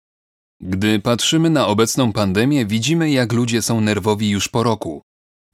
Gdy 0.60 1.00
patrzymy 1.00 1.50
na 1.50 1.66
obecną 1.66 2.12
pandemię, 2.12 2.66
widzimy, 2.66 3.10
jak 3.10 3.32
ludzie 3.32 3.62
są 3.62 3.80
nerwowi 3.80 4.30
już 4.30 4.48
po 4.48 4.62
roku. 4.62 5.02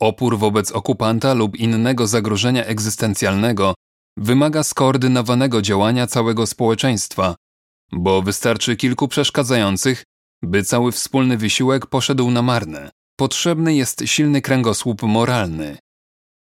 Opór 0.02 0.38
wobec 0.38 0.72
okupanta 0.72 1.34
lub 1.34 1.56
innego 1.56 2.06
zagrożenia 2.06 2.64
egzystencjalnego 2.64 3.74
wymaga 4.16 4.62
skoordynowanego 4.62 5.62
działania 5.62 6.06
całego 6.06 6.46
społeczeństwa, 6.46 7.34
bo 7.92 8.22
wystarczy 8.22 8.76
kilku 8.76 9.08
przeszkadzających, 9.08 10.04
by 10.42 10.64
cały 10.64 10.92
wspólny 10.92 11.36
wysiłek 11.36 11.86
poszedł 11.86 12.30
na 12.30 12.42
marne. 12.42 12.90
Potrzebny 13.16 13.74
jest 13.74 14.02
silny 14.06 14.40
kręgosłup 14.40 15.02
moralny. 15.02 15.78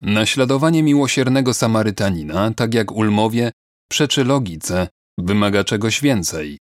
Naśladowanie 0.02 0.84
miłosiernego 0.84 1.54
Samarytanina, 1.54 2.54
tak 2.54 2.74
jak 2.74 2.92
Ulmowie, 2.92 3.52
przeczy 3.92 4.24
logice, 4.24 4.88
wymaga 5.18 5.64
czegoś 5.64 6.02
więcej. 6.02 6.58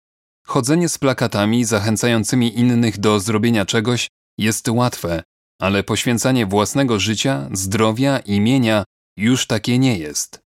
Chodzenie 0.46 0.88
z 0.88 0.98
plakatami 0.98 1.64
zachęcającymi 1.64 2.58
innych 2.58 2.98
do 2.98 3.20
zrobienia 3.20 3.64
czegoś 3.64 4.08
jest 4.38 4.68
łatwe, 4.68 5.22
ale 5.60 5.82
poświęcanie 5.82 6.46
własnego 6.46 7.00
życia, 7.00 7.48
zdrowia 7.52 8.18
i 8.18 8.40
mienia 8.40 8.84
już 9.16 9.46
takie 9.46 9.78
nie 9.78 9.98
jest. 9.98 10.40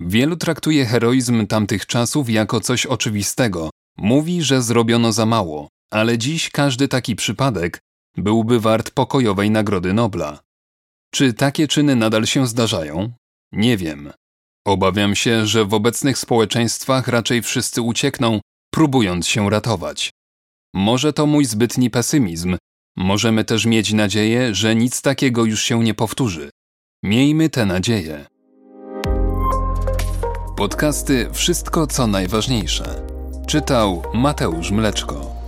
Wielu 0.00 0.36
traktuje 0.36 0.86
heroizm 0.86 1.46
tamtych 1.46 1.86
czasów 1.86 2.30
jako 2.30 2.60
coś 2.60 2.86
oczywistego. 2.86 3.70
Mówi, 3.98 4.42
że 4.42 4.62
zrobiono 4.62 5.12
za 5.12 5.26
mało, 5.26 5.68
ale 5.90 6.18
dziś 6.18 6.50
każdy 6.50 6.88
taki 6.88 7.16
przypadek 7.16 7.78
byłby 8.16 8.60
wart 8.60 8.90
pokojowej 8.90 9.50
Nagrody 9.50 9.92
Nobla. 9.92 10.40
Czy 11.14 11.32
takie 11.32 11.68
czyny 11.68 11.96
nadal 11.96 12.26
się 12.26 12.46
zdarzają? 12.46 13.12
Nie 13.52 13.76
wiem. 13.76 14.12
Obawiam 14.66 15.14
się, 15.14 15.46
że 15.46 15.64
w 15.64 15.74
obecnych 15.74 16.18
społeczeństwach 16.18 17.08
raczej 17.08 17.42
wszyscy 17.42 17.82
uciekną, 17.82 18.40
próbując 18.70 19.26
się 19.26 19.50
ratować. 19.50 20.10
Może 20.74 21.12
to 21.12 21.26
mój 21.26 21.44
zbytni 21.44 21.90
pesymizm. 21.90 22.56
Możemy 22.96 23.44
też 23.44 23.66
mieć 23.66 23.92
nadzieję, 23.92 24.54
że 24.54 24.74
nic 24.74 25.02
takiego 25.02 25.44
już 25.44 25.62
się 25.62 25.84
nie 25.84 25.94
powtórzy. 25.94 26.50
Miejmy 27.02 27.48
tę 27.48 27.66
nadzieję. 27.66 28.26
Podcasty 30.56 31.28
Wszystko 31.32 31.86
co 31.86 32.06
najważniejsze. 32.06 33.06
Czytał 33.46 34.02
Mateusz 34.14 34.70
Mleczko. 34.70 35.41